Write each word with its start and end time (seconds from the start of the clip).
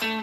Hi, 0.00 0.18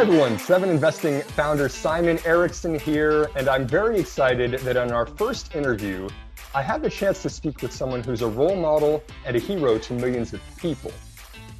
everyone. 0.00 0.36
Seven 0.38 0.70
Investing 0.70 1.20
founder 1.20 1.68
Simon 1.68 2.18
Erickson 2.24 2.76
here, 2.78 3.30
and 3.36 3.48
I'm 3.48 3.64
very 3.66 4.00
excited 4.00 4.52
that 4.60 4.76
on 4.76 4.90
our 4.90 5.06
first 5.06 5.54
interview, 5.54 6.08
I 6.52 6.62
had 6.62 6.82
the 6.82 6.90
chance 6.90 7.22
to 7.22 7.30
speak 7.30 7.62
with 7.62 7.72
someone 7.72 8.02
who's 8.02 8.22
a 8.22 8.28
role 8.28 8.56
model 8.56 9.04
and 9.24 9.36
a 9.36 9.38
hero 9.38 9.78
to 9.78 9.92
millions 9.92 10.32
of 10.32 10.40
people. 10.56 10.90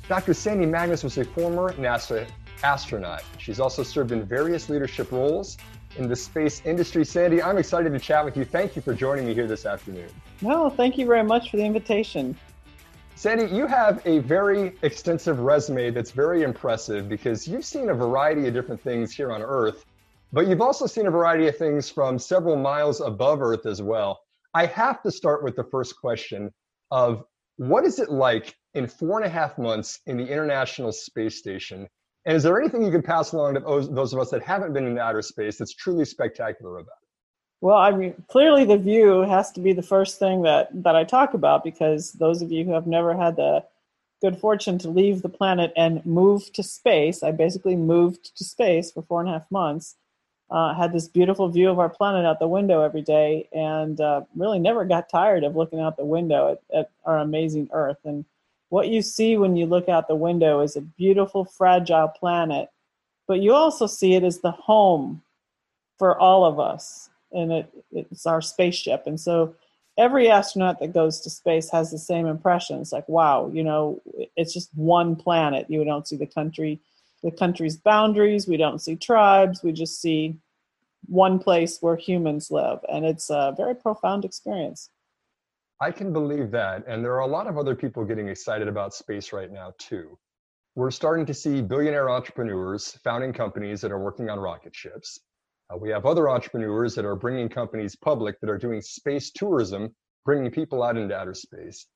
Dr. 0.08 0.34
Sandy 0.34 0.66
Magnus 0.66 1.04
was 1.04 1.16
a 1.18 1.24
former 1.24 1.74
NASA 1.74 2.26
astronaut. 2.64 3.22
She's 3.38 3.60
also 3.60 3.84
served 3.84 4.10
in 4.10 4.24
various 4.24 4.68
leadership 4.68 5.12
roles 5.12 5.58
in 5.96 6.08
the 6.08 6.16
space 6.16 6.60
industry. 6.64 7.04
Sandy, 7.04 7.40
I'm 7.40 7.58
excited 7.58 7.92
to 7.92 8.00
chat 8.00 8.24
with 8.24 8.36
you. 8.36 8.44
Thank 8.44 8.74
you 8.74 8.82
for 8.82 8.94
joining 8.94 9.26
me 9.26 9.34
here 9.34 9.46
this 9.46 9.64
afternoon. 9.64 10.10
No, 10.42 10.70
thank 10.70 10.96
you 10.96 11.06
very 11.06 11.22
much 11.22 11.50
for 11.50 11.56
the 11.58 11.64
invitation. 11.64 12.36
Sandy, 13.14 13.54
you 13.54 13.66
have 13.66 14.00
a 14.06 14.20
very 14.20 14.72
extensive 14.80 15.40
resume 15.40 15.90
that's 15.90 16.10
very 16.10 16.42
impressive 16.42 17.08
because 17.08 17.46
you've 17.46 17.66
seen 17.66 17.90
a 17.90 17.94
variety 17.94 18.46
of 18.48 18.54
different 18.54 18.80
things 18.80 19.12
here 19.12 19.30
on 19.30 19.42
Earth, 19.42 19.84
but 20.32 20.46
you've 20.46 20.62
also 20.62 20.86
seen 20.86 21.06
a 21.06 21.10
variety 21.10 21.46
of 21.46 21.56
things 21.58 21.90
from 21.90 22.18
several 22.18 22.56
miles 22.56 23.02
above 23.02 23.42
Earth 23.42 23.66
as 23.66 23.82
well. 23.82 24.20
I 24.54 24.64
have 24.66 25.02
to 25.02 25.10
start 25.10 25.44
with 25.44 25.54
the 25.54 25.64
first 25.64 26.00
question 26.00 26.50
of 26.90 27.24
what 27.56 27.84
is 27.84 27.98
it 27.98 28.10
like 28.10 28.56
in 28.72 28.86
four 28.86 29.18
and 29.18 29.26
a 29.26 29.28
half 29.28 29.58
months 29.58 30.00
in 30.06 30.16
the 30.16 30.26
International 30.26 30.90
Space 30.90 31.36
Station? 31.36 31.86
And 32.24 32.36
is 32.36 32.42
there 32.42 32.58
anything 32.58 32.82
you 32.82 32.90
could 32.90 33.04
pass 33.04 33.32
along 33.32 33.54
to 33.54 33.60
those 33.60 34.14
of 34.14 34.18
us 34.18 34.30
that 34.30 34.42
haven't 34.42 34.72
been 34.72 34.86
in 34.86 34.98
outer 34.98 35.20
space 35.20 35.58
that's 35.58 35.74
truly 35.74 36.06
spectacular 36.06 36.78
about 36.78 36.86
it? 37.02 37.09
Well, 37.60 37.76
I 37.76 37.90
mean, 37.90 38.14
clearly 38.28 38.64
the 38.64 38.78
view 38.78 39.20
has 39.20 39.52
to 39.52 39.60
be 39.60 39.72
the 39.72 39.82
first 39.82 40.18
thing 40.18 40.42
that 40.42 40.68
that 40.82 40.96
I 40.96 41.04
talk 41.04 41.34
about 41.34 41.62
because 41.62 42.12
those 42.12 42.40
of 42.40 42.50
you 42.50 42.64
who 42.64 42.72
have 42.72 42.86
never 42.86 43.14
had 43.14 43.36
the 43.36 43.64
good 44.22 44.38
fortune 44.38 44.78
to 44.78 44.88
leave 44.88 45.22
the 45.22 45.28
planet 45.28 45.72
and 45.76 46.04
move 46.06 46.52
to 46.54 46.62
space, 46.62 47.22
I 47.22 47.32
basically 47.32 47.76
moved 47.76 48.36
to 48.36 48.44
space 48.44 48.90
for 48.92 49.02
four 49.02 49.20
and 49.20 49.28
a 49.28 49.32
half 49.34 49.50
months. 49.50 49.96
Uh, 50.50 50.74
had 50.74 50.92
this 50.92 51.06
beautiful 51.06 51.48
view 51.48 51.70
of 51.70 51.78
our 51.78 51.88
planet 51.88 52.26
out 52.26 52.40
the 52.40 52.48
window 52.48 52.82
every 52.82 53.02
day, 53.02 53.48
and 53.52 54.00
uh, 54.00 54.22
really 54.34 54.58
never 54.58 54.84
got 54.84 55.08
tired 55.08 55.44
of 55.44 55.54
looking 55.54 55.80
out 55.80 55.96
the 55.96 56.04
window 56.04 56.52
at, 56.52 56.78
at 56.78 56.90
our 57.04 57.18
amazing 57.18 57.68
Earth. 57.72 57.98
And 58.04 58.24
what 58.70 58.88
you 58.88 59.00
see 59.00 59.36
when 59.36 59.56
you 59.56 59.66
look 59.66 59.88
out 59.88 60.08
the 60.08 60.16
window 60.16 60.60
is 60.60 60.74
a 60.76 60.80
beautiful, 60.80 61.44
fragile 61.44 62.08
planet, 62.08 62.68
but 63.28 63.40
you 63.40 63.52
also 63.52 63.86
see 63.86 64.14
it 64.14 64.24
as 64.24 64.40
the 64.40 64.50
home 64.50 65.22
for 65.98 66.18
all 66.18 66.44
of 66.44 66.58
us 66.58 67.09
and 67.32 67.52
it, 67.52 67.70
it's 67.92 68.26
our 68.26 68.40
spaceship. 68.40 69.04
And 69.06 69.18
so 69.18 69.54
every 69.98 70.30
astronaut 70.30 70.80
that 70.80 70.92
goes 70.92 71.20
to 71.20 71.30
space 71.30 71.70
has 71.70 71.90
the 71.90 71.98
same 71.98 72.26
impression. 72.26 72.80
It's 72.80 72.92
like, 72.92 73.08
wow, 73.08 73.50
you 73.52 73.62
know, 73.62 74.00
it's 74.36 74.52
just 74.52 74.70
one 74.74 75.16
planet. 75.16 75.66
You 75.68 75.84
don't 75.84 76.06
see 76.06 76.16
the 76.16 76.26
country, 76.26 76.80
the 77.22 77.30
country's 77.30 77.76
boundaries. 77.76 78.48
We 78.48 78.56
don't 78.56 78.80
see 78.80 78.96
tribes. 78.96 79.62
We 79.62 79.72
just 79.72 80.00
see 80.00 80.36
one 81.06 81.38
place 81.38 81.78
where 81.80 81.96
humans 81.96 82.50
live, 82.50 82.78
and 82.92 83.04
it's 83.04 83.30
a 83.30 83.54
very 83.56 83.74
profound 83.74 84.24
experience. 84.24 84.90
I 85.80 85.90
can 85.90 86.12
believe 86.12 86.50
that, 86.50 86.84
and 86.86 87.02
there 87.02 87.14
are 87.14 87.20
a 87.20 87.26
lot 87.26 87.46
of 87.46 87.56
other 87.56 87.74
people 87.74 88.04
getting 88.04 88.28
excited 88.28 88.68
about 88.68 88.94
space 88.94 89.32
right 89.32 89.50
now 89.50 89.72
too. 89.78 90.18
We're 90.74 90.90
starting 90.90 91.26
to 91.26 91.34
see 91.34 91.62
billionaire 91.62 92.10
entrepreneurs 92.10 92.98
founding 93.02 93.32
companies 93.32 93.80
that 93.80 93.90
are 93.90 93.98
working 93.98 94.28
on 94.28 94.38
rocket 94.38 94.76
ships. 94.76 95.18
Uh, 95.70 95.76
we 95.76 95.90
have 95.90 96.06
other 96.06 96.28
entrepreneurs 96.28 96.94
that 96.94 97.04
are 97.04 97.16
bringing 97.16 97.48
companies 97.48 97.96
public 97.96 98.40
that 98.40 98.50
are 98.50 98.58
doing 98.58 98.80
space 98.80 99.30
tourism, 99.30 99.94
bringing 100.24 100.50
people 100.50 100.82
out 100.82 100.96
into 100.96 101.16
outer 101.16 101.34
space. 101.34 101.86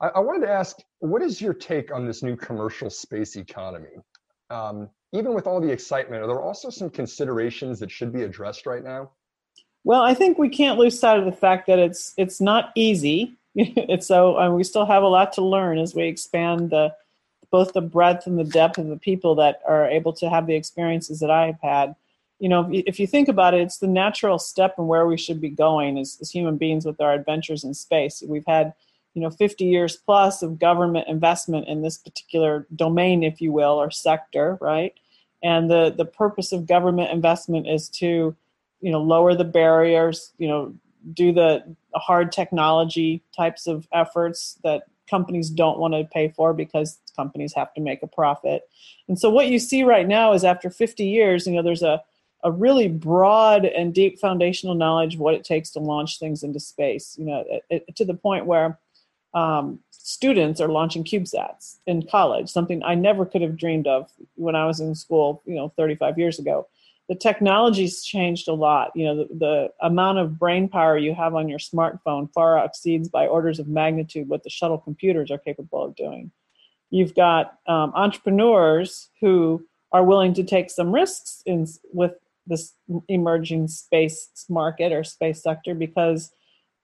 I, 0.00 0.08
I 0.08 0.20
wanted 0.20 0.46
to 0.46 0.52
ask, 0.52 0.76
what 1.00 1.22
is 1.22 1.40
your 1.40 1.54
take 1.54 1.92
on 1.92 2.06
this 2.06 2.22
new 2.22 2.36
commercial 2.36 2.90
space 2.90 3.36
economy? 3.36 3.96
Um, 4.50 4.88
even 5.12 5.34
with 5.34 5.46
all 5.46 5.60
the 5.60 5.70
excitement, 5.70 6.22
are 6.22 6.26
there 6.26 6.42
also 6.42 6.70
some 6.70 6.90
considerations 6.90 7.80
that 7.80 7.90
should 7.90 8.12
be 8.12 8.22
addressed 8.22 8.66
right 8.66 8.84
now? 8.84 9.10
Well, 9.84 10.02
I 10.02 10.14
think 10.14 10.38
we 10.38 10.48
can't 10.48 10.78
lose 10.78 10.98
sight 10.98 11.18
of 11.18 11.24
the 11.24 11.32
fact 11.32 11.66
that 11.68 11.78
it's 11.78 12.12
it's 12.16 12.40
not 12.40 12.72
easy. 12.74 13.36
it's 13.54 14.06
so 14.06 14.38
um, 14.38 14.54
we 14.54 14.64
still 14.64 14.84
have 14.84 15.02
a 15.02 15.08
lot 15.08 15.32
to 15.34 15.44
learn 15.44 15.78
as 15.78 15.94
we 15.94 16.04
expand 16.04 16.70
the 16.70 16.94
both 17.50 17.72
the 17.72 17.80
breadth 17.80 18.26
and 18.26 18.38
the 18.38 18.44
depth 18.44 18.78
of 18.78 18.88
the 18.88 18.96
people 18.96 19.36
that 19.36 19.60
are 19.66 19.86
able 19.86 20.12
to 20.12 20.28
have 20.28 20.46
the 20.46 20.56
experiences 20.56 21.20
that 21.20 21.30
I've 21.30 21.60
had 21.62 21.94
you 22.38 22.48
know, 22.48 22.68
if 22.70 23.00
you 23.00 23.06
think 23.06 23.28
about 23.28 23.54
it, 23.54 23.62
it's 23.62 23.78
the 23.78 23.86
natural 23.86 24.38
step 24.38 24.74
and 24.78 24.88
where 24.88 25.06
we 25.06 25.16
should 25.16 25.40
be 25.40 25.48
going 25.48 25.98
as, 25.98 26.18
as 26.20 26.30
human 26.30 26.56
beings 26.56 26.84
with 26.84 27.00
our 27.00 27.14
adventures 27.14 27.64
in 27.64 27.72
space. 27.72 28.22
We've 28.26 28.46
had, 28.46 28.74
you 29.14 29.22
know, 29.22 29.30
50 29.30 29.64
years 29.64 29.96
plus 29.96 30.42
of 30.42 30.58
government 30.58 31.08
investment 31.08 31.66
in 31.66 31.82
this 31.82 31.96
particular 31.96 32.66
domain, 32.76 33.22
if 33.22 33.40
you 33.40 33.52
will, 33.52 33.72
or 33.72 33.90
sector, 33.90 34.58
right? 34.60 34.92
And 35.42 35.70
the, 35.70 35.94
the 35.96 36.04
purpose 36.04 36.52
of 36.52 36.66
government 36.66 37.10
investment 37.10 37.66
is 37.68 37.88
to, 37.90 38.36
you 38.80 38.92
know, 38.92 39.00
lower 39.00 39.34
the 39.34 39.44
barriers, 39.44 40.32
you 40.36 40.48
know, 40.48 40.74
do 41.14 41.32
the 41.32 41.64
hard 41.94 42.32
technology 42.32 43.22
types 43.34 43.66
of 43.66 43.88
efforts 43.92 44.58
that 44.62 44.82
companies 45.08 45.48
don't 45.48 45.78
want 45.78 45.94
to 45.94 46.04
pay 46.12 46.28
for 46.28 46.52
because 46.52 46.98
companies 47.14 47.54
have 47.54 47.72
to 47.74 47.80
make 47.80 48.02
a 48.02 48.06
profit. 48.06 48.68
And 49.08 49.18
so 49.18 49.30
what 49.30 49.46
you 49.46 49.58
see 49.58 49.84
right 49.84 50.06
now 50.06 50.32
is 50.32 50.44
after 50.44 50.68
50 50.68 51.04
years, 51.04 51.46
you 51.46 51.54
know, 51.54 51.62
there's 51.62 51.82
a 51.82 52.02
a 52.44 52.50
really 52.50 52.88
broad 52.88 53.64
and 53.64 53.94
deep 53.94 54.18
foundational 54.18 54.74
knowledge 54.74 55.14
of 55.14 55.20
what 55.20 55.34
it 55.34 55.44
takes 55.44 55.70
to 55.70 55.80
launch 55.80 56.18
things 56.18 56.42
into 56.42 56.60
space. 56.60 57.16
You 57.18 57.26
know, 57.26 57.44
it, 57.48 57.64
it, 57.70 57.96
to 57.96 58.04
the 58.04 58.14
point 58.14 58.46
where 58.46 58.78
um, 59.34 59.80
students 59.90 60.60
are 60.60 60.68
launching 60.68 61.04
CubeSats 61.04 61.78
in 61.86 62.06
college, 62.06 62.48
something 62.48 62.82
I 62.82 62.94
never 62.94 63.26
could 63.26 63.42
have 63.42 63.56
dreamed 63.56 63.86
of 63.86 64.10
when 64.36 64.54
I 64.54 64.66
was 64.66 64.80
in 64.80 64.94
school, 64.94 65.42
you 65.44 65.56
know, 65.56 65.72
35 65.76 66.18
years 66.18 66.38
ago. 66.38 66.68
The 67.08 67.14
technology's 67.14 68.02
changed 68.02 68.48
a 68.48 68.52
lot. 68.52 68.92
You 68.94 69.06
know, 69.06 69.16
the, 69.16 69.34
the 69.34 69.72
amount 69.80 70.18
of 70.18 70.38
brain 70.38 70.68
power 70.68 70.96
you 70.96 71.14
have 71.14 71.34
on 71.34 71.48
your 71.48 71.58
smartphone 71.58 72.32
far 72.32 72.64
exceeds 72.64 73.08
by 73.08 73.26
orders 73.26 73.58
of 73.58 73.68
magnitude 73.68 74.28
what 74.28 74.42
the 74.42 74.50
shuttle 74.50 74.78
computers 74.78 75.30
are 75.30 75.38
capable 75.38 75.84
of 75.84 75.94
doing. 75.94 76.30
You've 76.90 77.14
got 77.14 77.58
um, 77.66 77.92
entrepreneurs 77.94 79.10
who 79.20 79.66
are 79.92 80.04
willing 80.04 80.34
to 80.34 80.44
take 80.44 80.70
some 80.70 80.92
risks 80.92 81.42
in, 81.46 81.66
with 81.92 82.12
this 82.46 82.72
emerging 83.08 83.68
space 83.68 84.46
market 84.48 84.92
or 84.92 85.04
space 85.04 85.42
sector 85.42 85.74
because 85.74 86.30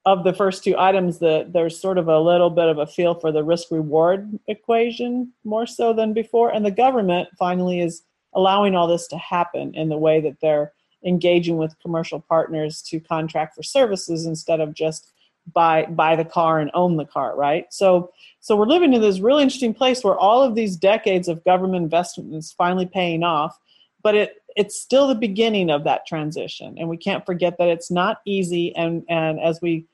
of 0.05 0.25
the 0.25 0.33
first 0.33 0.65
two 0.65 0.77
items 0.77 1.21
that 1.21 1.53
there's 1.53 1.81
sort 1.81 1.97
of 1.97 2.09
a 2.09 2.19
little 2.19 2.51
bit 2.51 2.69
of 2.69 2.79
a 2.79 2.87
feel 2.87 3.15
for 3.15 3.31
the 3.31 3.45
risk 3.45 3.71
reward 3.71 4.39
equation 4.49 5.33
more 5.45 5.67
so 5.67 5.93
than 5.93 6.13
before. 6.13 6.53
And 6.53 6.67
the 6.67 6.73
government 6.73 7.29
finally 7.39 7.81
is 7.81 8.03
allowing 8.35 8.75
all 8.75 8.89
this 8.89 9.07
to 9.09 9.19
happen 9.19 9.75
in 9.75 9.89
the 9.89 9.97
way 9.97 10.21
that 10.21 10.41
they're 10.41 10.73
engaging 11.05 11.57
with 11.57 11.79
commercial 11.81 12.21
partners 12.21 12.83
to 12.83 12.99
contract 12.99 13.55
for 13.55 13.63
services 13.63 14.27
instead 14.27 14.61
of 14.61 14.75
just 14.75 15.13
buy 15.53 15.85
buy 15.87 16.15
the 16.15 16.25
car 16.25 16.61
and 16.61 16.71
own 16.73 16.97
the 16.97 17.05
car 17.05 17.37
right? 17.37 17.67
So 17.71 18.13
so 18.41 18.57
we're 18.57 18.67
living 18.67 18.95
in 18.95 19.01
this 19.01 19.19
really 19.19 19.43
interesting 19.43 19.75
place 19.75 20.03
where 20.03 20.17
all 20.17 20.43
of 20.43 20.55
these 20.55 20.77
decades 20.77 21.29
of 21.29 21.45
government 21.45 21.83
investment 21.83 22.35
is 22.35 22.53
finally 22.53 22.87
paying 22.87 23.25
off 23.25 23.59
but 24.03 24.15
it 24.15 24.42
it's 24.57 24.81
still 24.81 25.09
the 25.09 25.15
beginning 25.15 25.71
of 25.71 25.85
that 25.85 26.07
transition 26.07 26.77
and 26.79 26.89
we 26.89 26.97
can't 26.97 27.27
forget 27.27 27.59
that 27.59 27.69
it's 27.69 27.91
not 27.91 28.21
easy 28.25 28.75
and 28.77 29.05
and 29.09 29.41
as 29.41 29.61
we 29.61 29.87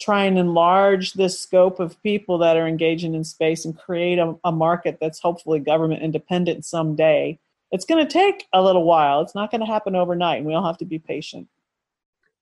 try 0.00 0.24
and 0.24 0.38
enlarge 0.38 1.12
this 1.12 1.38
scope 1.38 1.78
of 1.78 2.02
people 2.02 2.38
that 2.38 2.56
are 2.56 2.66
engaging 2.66 3.14
in 3.14 3.22
space 3.22 3.66
and 3.66 3.78
create 3.78 4.18
a, 4.18 4.34
a 4.44 4.52
market 4.52 4.98
that's 5.00 5.20
hopefully 5.20 5.58
government 5.58 6.02
independent 6.02 6.64
someday 6.64 7.38
it's 7.70 7.84
going 7.84 8.04
to 8.04 8.12
take 8.12 8.46
a 8.52 8.62
little 8.62 8.84
while. 8.84 9.20
It's 9.20 9.34
not 9.34 9.50
going 9.50 9.60
to 9.60 9.66
happen 9.66 9.94
overnight 9.94 10.38
and 10.38 10.46
we 10.46 10.54
all 10.54 10.66
have 10.66 10.78
to 10.78 10.84
be 10.84 10.98
patient. 10.98 11.48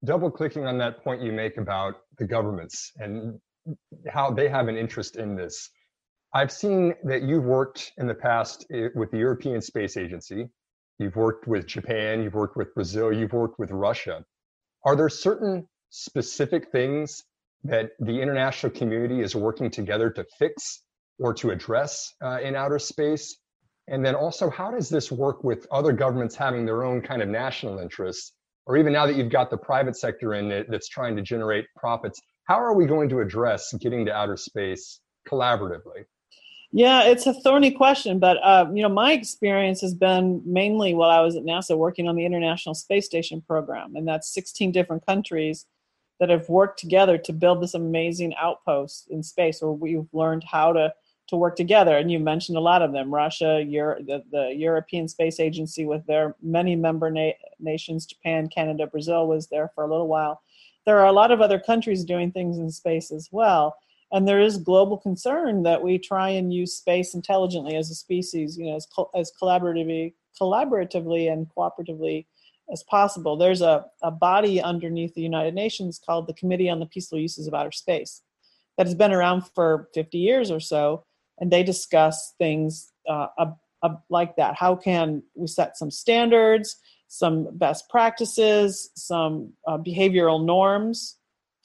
Double 0.05 0.31
clicking 0.31 0.65
on 0.66 0.78
that 0.78 1.03
point 1.03 1.22
you 1.22 1.32
make 1.32 1.56
about 1.56 2.03
the 2.19 2.25
governments 2.25 2.93
and 2.99 3.41
how 4.08 4.31
they 4.31 4.49
have 4.49 4.69
an 4.69 4.76
interest 4.76 5.17
in 5.17 5.34
this. 5.34 5.70
I've 6.32 6.52
seen 6.52 6.94
that 7.05 7.23
you've 7.23 7.44
worked 7.44 7.93
in 7.99 8.06
the 8.06 8.14
past 8.14 8.67
eh, 8.70 8.88
with 8.94 9.11
the 9.11 9.19
european 9.19 9.61
space 9.61 9.96
agency 9.96 10.49
You've 10.98 11.16
worked 11.16 11.46
with 11.46 11.66
Japan, 11.66 12.22
you've 12.22 12.34
worked 12.34 12.56
with 12.56 12.74
Brazil, 12.74 13.12
you've 13.12 13.32
worked 13.32 13.58
with 13.58 13.70
Russia. 13.70 14.24
Are 14.84 14.96
there 14.96 15.08
certain 15.08 15.68
specific 15.90 16.70
things 16.72 17.22
that 17.64 17.90
the 18.00 18.20
international 18.20 18.72
community 18.72 19.20
is 19.20 19.34
working 19.36 19.70
together 19.70 20.10
to 20.10 20.24
fix 20.38 20.82
or 21.18 21.32
to 21.34 21.50
address 21.50 22.12
uh, 22.22 22.38
in 22.42 22.56
outer 22.56 22.78
space? 22.78 23.36
And 23.86 24.04
then 24.04 24.14
also, 24.14 24.50
how 24.50 24.70
does 24.70 24.88
this 24.88 25.10
work 25.10 25.44
with 25.44 25.66
other 25.70 25.92
governments 25.92 26.34
having 26.34 26.66
their 26.66 26.84
own 26.84 27.00
kind 27.00 27.22
of 27.22 27.28
national 27.28 27.78
interests? 27.78 28.32
Or 28.66 28.76
even 28.76 28.92
now 28.92 29.06
that 29.06 29.16
you've 29.16 29.30
got 29.30 29.50
the 29.50 29.56
private 29.56 29.96
sector 29.96 30.34
in 30.34 30.50
it 30.50 30.66
that's 30.68 30.88
trying 30.88 31.16
to 31.16 31.22
generate 31.22 31.64
profits, 31.76 32.20
how 32.44 32.56
are 32.56 32.74
we 32.74 32.86
going 32.86 33.08
to 33.10 33.20
address 33.20 33.72
getting 33.80 34.04
to 34.06 34.12
outer 34.12 34.36
space 34.36 35.00
collaboratively? 35.28 36.04
Yeah, 36.70 37.05
it's 37.05 37.26
a 37.26 37.32
thorny 37.32 37.70
question, 37.70 38.19
but 38.19 38.37
uh, 38.43 38.67
you 38.75 38.82
know, 38.82 38.91
my 38.91 39.12
experience 39.12 39.81
has 39.81 39.94
been 39.94 40.43
mainly 40.44 40.93
while 40.93 41.09
I 41.09 41.20
was 41.20 41.35
at 41.35 41.44
NASA 41.44 41.76
working 41.76 42.09
on 42.09 42.15
the 42.17 42.26
International 42.26 42.75
Space 42.75 43.06
Station 43.06 43.41
program, 43.41 43.97
and 43.97 44.06
that's 44.06 44.35
16 44.35 44.70
different 44.73 45.06
countries 45.06 45.65
that 46.20 46.29
have 46.29 46.49
worked 46.49 46.79
together 46.79 47.17
to 47.17 47.32
build 47.32 47.62
this 47.62 47.75
amazing 47.75 48.35
outpost 48.38 49.09
in 49.11 49.23
space 49.23 49.62
where 49.62 49.73
we've 49.73 50.09
learned 50.12 50.44
how 50.44 50.73
to 50.73 50.93
to 51.29 51.37
work 51.37 51.56
together. 51.56 51.97
And 51.97 52.11
you 52.11 52.19
mentioned 52.19 52.59
a 52.59 52.61
lot 52.62 52.82
of 52.82 52.93
them: 52.93 53.15
Russia, 53.15 53.65
Euro, 53.67 54.03
the, 54.03 54.23
the 54.31 54.55
European 54.55 55.09
Space 55.09 55.41
Agency 55.41 55.87
with 55.87 56.05
their 56.06 56.37
many 56.43 56.76
member 56.76 57.11
na- 57.11 57.32
nations, 57.59 58.05
Japan, 58.05 58.47
Canada, 58.47 58.87
Brazil 58.87 59.26
was 59.26 59.47
there 59.47 59.70
for 59.75 59.85
a 59.85 59.91
little 59.91 60.09
while. 60.09 60.43
There 60.85 60.99
are 60.99 61.06
a 61.06 61.12
lot 61.12 61.31
of 61.31 61.41
other 61.41 61.59
countries 61.59 62.05
doing 62.05 62.31
things 62.31 62.59
in 62.59 62.70
space 62.70 63.11
as 63.11 63.31
well. 63.32 63.76
And 64.10 64.26
there 64.26 64.40
is 64.40 64.56
global 64.56 64.96
concern 64.96 65.64
that 65.64 65.82
we 65.82 65.99
try 65.99 66.31
and 66.31 66.52
use 66.52 66.76
space 66.76 67.14
intelligently 67.14 67.76
as 67.76 67.90
a 67.90 67.94
species, 67.94 68.56
you 68.56 68.66
know, 68.66 68.76
as, 68.76 68.87
as 69.14 69.32
collaboratively, 69.40 70.14
collaboratively 70.40 71.31
and 71.31 71.46
cooperatively 71.55 72.26
as 72.72 72.82
possible. 72.84 73.37
There's 73.37 73.60
a, 73.60 73.84
a 74.02 74.10
body 74.10 74.62
underneath 74.62 75.14
the 75.14 75.22
United 75.22 75.55
Nations 75.55 76.00
called 76.05 76.26
the 76.26 76.34
Committee 76.34 76.70
on 76.70 76.81
the 76.81 76.87
Peaceful 76.87 77.19
Uses 77.19 77.46
of 77.46 77.55
Outer 77.55 77.72
Space 77.72 78.22
that 78.76 78.87
has 78.87 78.94
been 78.94 79.12
around 79.12 79.43
for 79.55 79.88
50 79.94 80.16
years 80.16 80.50
or 80.50 80.60
so 80.60 81.05
and 81.40 81.50
they 81.50 81.62
discuss 81.62 82.34
things 82.38 82.93
uh, 83.08 83.26
like 84.10 84.37
that. 84.37 84.56
How 84.56 84.75
can 84.75 85.22
we 85.34 85.46
set 85.46 85.76
some 85.76 85.90
standards, 85.90 86.76
some 87.08 87.49
best 87.56 87.88
practices, 87.88 88.90
some 88.94 89.52
uh, 89.66 89.78
behavioral 89.78 90.44
norms 90.44 91.18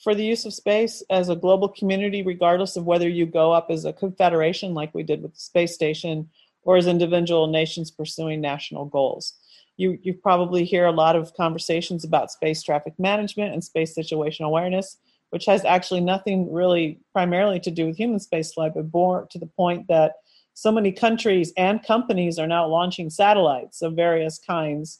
for 0.03 0.13
the 0.13 0.25
use 0.25 0.45
of 0.45 0.53
space 0.53 1.01
as 1.09 1.29
a 1.29 1.35
global 1.35 1.69
community, 1.69 2.21
regardless 2.21 2.75
of 2.75 2.85
whether 2.85 3.07
you 3.07 3.25
go 3.25 3.51
up 3.51 3.67
as 3.69 3.85
a 3.85 3.93
confederation 3.93 4.73
like 4.73 4.93
we 4.93 5.03
did 5.03 5.21
with 5.21 5.33
the 5.33 5.39
space 5.39 5.73
station 5.73 6.29
or 6.63 6.77
as 6.77 6.87
individual 6.87 7.47
nations 7.47 7.91
pursuing 7.91 8.41
national 8.41 8.85
goals. 8.85 9.33
You, 9.77 9.97
you 10.01 10.13
probably 10.13 10.65
hear 10.65 10.85
a 10.85 10.91
lot 10.91 11.15
of 11.15 11.33
conversations 11.35 12.03
about 12.03 12.31
space 12.31 12.61
traffic 12.61 12.93
management 12.99 13.53
and 13.53 13.63
space 13.63 13.95
situational 13.97 14.47
awareness 14.47 14.97
which 15.33 15.47
has 15.47 15.65
actually 15.65 15.99
nothing 15.99 16.53
really 16.53 16.99
primarily 17.11 17.59
to 17.59 17.71
do 17.71 17.87
with 17.87 17.97
human 17.97 18.19
spaceflight, 18.19 18.75
but 18.75 18.93
more 18.93 19.25
to 19.31 19.39
the 19.39 19.47
point 19.47 19.87
that 19.87 20.17
so 20.53 20.71
many 20.71 20.91
countries 20.91 21.51
and 21.57 21.81
companies 21.81 22.37
are 22.37 22.45
now 22.45 22.67
launching 22.67 23.09
satellites 23.09 23.81
of 23.81 23.95
various 23.95 24.37
kinds 24.37 24.99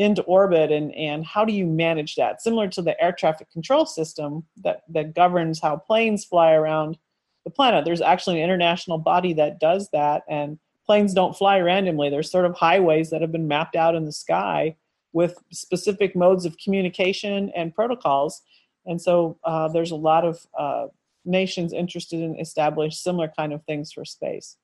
into 0.00 0.22
orbit 0.22 0.72
and, 0.72 0.94
and 0.94 1.24
how 1.26 1.44
do 1.44 1.52
you 1.52 1.66
manage 1.66 2.14
that 2.14 2.40
similar 2.40 2.68
to 2.68 2.80
the 2.80 3.00
air 3.02 3.12
traffic 3.12 3.50
control 3.50 3.84
system 3.84 4.44
that, 4.56 4.82
that 4.88 5.14
governs 5.14 5.60
how 5.60 5.76
planes 5.76 6.24
fly 6.24 6.52
around 6.52 6.96
the 7.44 7.50
planet 7.50 7.84
there's 7.84 8.00
actually 8.00 8.38
an 8.38 8.44
international 8.44 8.98
body 8.98 9.32
that 9.34 9.60
does 9.60 9.88
that 9.92 10.22
and 10.28 10.58
planes 10.86 11.12
don't 11.12 11.36
fly 11.36 11.58
randomly 11.58 12.08
there's 12.08 12.30
sort 12.30 12.46
of 12.46 12.56
highways 12.56 13.10
that 13.10 13.20
have 13.20 13.32
been 13.32 13.48
mapped 13.48 13.76
out 13.76 13.94
in 13.94 14.04
the 14.06 14.12
sky 14.12 14.74
with 15.12 15.36
specific 15.52 16.16
modes 16.16 16.44
of 16.44 16.56
communication 16.56 17.50
and 17.54 17.74
protocols 17.74 18.42
and 18.86 19.00
so 19.00 19.38
uh, 19.44 19.68
there's 19.68 19.90
a 19.90 19.96
lot 19.96 20.24
of 20.24 20.46
uh, 20.58 20.86
nations 21.24 21.72
interested 21.72 22.20
in 22.20 22.38
establish 22.40 22.96
similar 22.96 23.30
kind 23.36 23.52
of 23.52 23.62
things 23.64 23.92
for 23.92 24.04
space. 24.04 24.56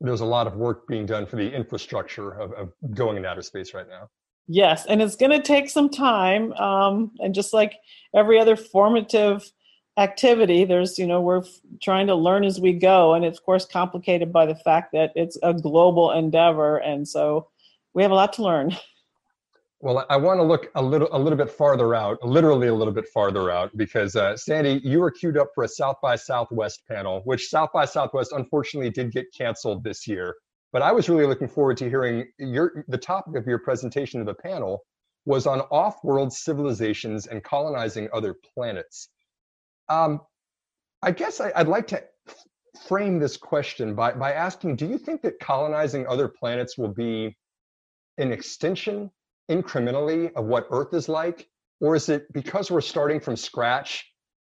There's 0.00 0.20
a 0.20 0.26
lot 0.26 0.46
of 0.46 0.56
work 0.56 0.86
being 0.86 1.06
done 1.06 1.26
for 1.26 1.36
the 1.36 1.50
infrastructure 1.50 2.32
of, 2.32 2.52
of 2.52 2.72
going 2.94 3.16
into 3.16 3.28
outer 3.28 3.42
space 3.42 3.72
right 3.72 3.88
now. 3.88 4.10
Yes, 4.48 4.86
and 4.86 5.02
it's 5.02 5.16
going 5.16 5.32
to 5.32 5.42
take 5.42 5.68
some 5.68 5.88
time. 5.88 6.52
Um, 6.52 7.10
and 7.18 7.34
just 7.34 7.52
like 7.52 7.74
every 8.14 8.38
other 8.38 8.56
formative 8.56 9.50
activity, 9.98 10.64
there's, 10.64 10.98
you 10.98 11.06
know, 11.06 11.20
we're 11.20 11.38
f- 11.38 11.60
trying 11.82 12.06
to 12.06 12.14
learn 12.14 12.44
as 12.44 12.60
we 12.60 12.72
go. 12.72 13.14
And 13.14 13.24
it's, 13.24 13.38
of 13.38 13.44
course, 13.44 13.64
complicated 13.64 14.32
by 14.32 14.46
the 14.46 14.54
fact 14.54 14.92
that 14.92 15.10
it's 15.16 15.36
a 15.42 15.52
global 15.52 16.12
endeavor. 16.12 16.76
And 16.78 17.08
so 17.08 17.48
we 17.94 18.02
have 18.02 18.12
a 18.12 18.14
lot 18.14 18.34
to 18.34 18.42
learn. 18.42 18.76
Well, 19.80 20.06
I 20.08 20.16
want 20.16 20.38
to 20.38 20.42
look 20.42 20.70
a 20.74 20.82
little 20.82 21.08
a 21.12 21.18
little 21.18 21.36
bit 21.36 21.50
farther 21.50 21.94
out, 21.94 22.22
literally 22.24 22.68
a 22.68 22.74
little 22.74 22.94
bit 22.94 23.06
farther 23.08 23.50
out, 23.50 23.76
because 23.76 24.16
uh, 24.16 24.36
Sandy, 24.36 24.80
you 24.82 25.00
were 25.00 25.10
queued 25.10 25.36
up 25.36 25.50
for 25.54 25.64
a 25.64 25.68
South 25.68 25.96
by 26.02 26.16
Southwest 26.16 26.82
panel, 26.88 27.20
which 27.24 27.48
South 27.48 27.70
by 27.74 27.84
Southwest 27.84 28.32
unfortunately 28.32 28.90
did 28.90 29.12
get 29.12 29.26
canceled 29.36 29.84
this 29.84 30.06
year. 30.06 30.34
But 30.76 30.82
I 30.82 30.92
was 30.92 31.08
really 31.08 31.24
looking 31.24 31.48
forward 31.48 31.78
to 31.78 31.88
hearing 31.88 32.30
your 32.36 32.84
the 32.86 32.98
topic 32.98 33.34
of 33.36 33.46
your 33.46 33.58
presentation 33.58 34.20
of 34.20 34.26
the 34.26 34.34
panel 34.34 34.84
was 35.24 35.46
on 35.46 35.62
off-world 35.70 36.34
civilizations 36.34 37.28
and 37.28 37.42
colonizing 37.42 38.10
other 38.12 38.34
planets. 38.52 39.08
Um, 39.88 40.20
I 41.00 41.12
guess 41.12 41.40
I, 41.40 41.50
I'd 41.56 41.66
like 41.66 41.86
to 41.86 42.04
frame 42.86 43.18
this 43.18 43.38
question 43.38 43.94
by 43.94 44.12
by 44.12 44.34
asking: 44.34 44.76
Do 44.76 44.86
you 44.86 44.98
think 44.98 45.22
that 45.22 45.40
colonizing 45.40 46.06
other 46.08 46.28
planets 46.28 46.76
will 46.76 46.92
be 46.92 47.34
an 48.18 48.30
extension 48.30 49.10
incrementally 49.50 50.30
of 50.34 50.44
what 50.44 50.66
Earth 50.70 50.92
is 50.92 51.08
like? 51.08 51.48
Or 51.80 51.96
is 51.96 52.10
it 52.10 52.30
because 52.34 52.70
we're 52.70 52.82
starting 52.82 53.18
from 53.18 53.36
scratch 53.36 54.04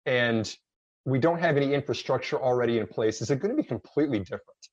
and 0.05 0.53
we 1.05 1.19
don't 1.19 1.39
have 1.39 1.55
any 1.55 1.73
infrastructure 1.73 2.37
already 2.37 2.79
in 2.79 2.87
place? 2.87 3.21
Is 3.21 3.31
it 3.31 3.39
going 3.39 3.55
to 3.55 3.63
be 3.63 3.65
completely 3.65 4.19
different? 4.19 4.67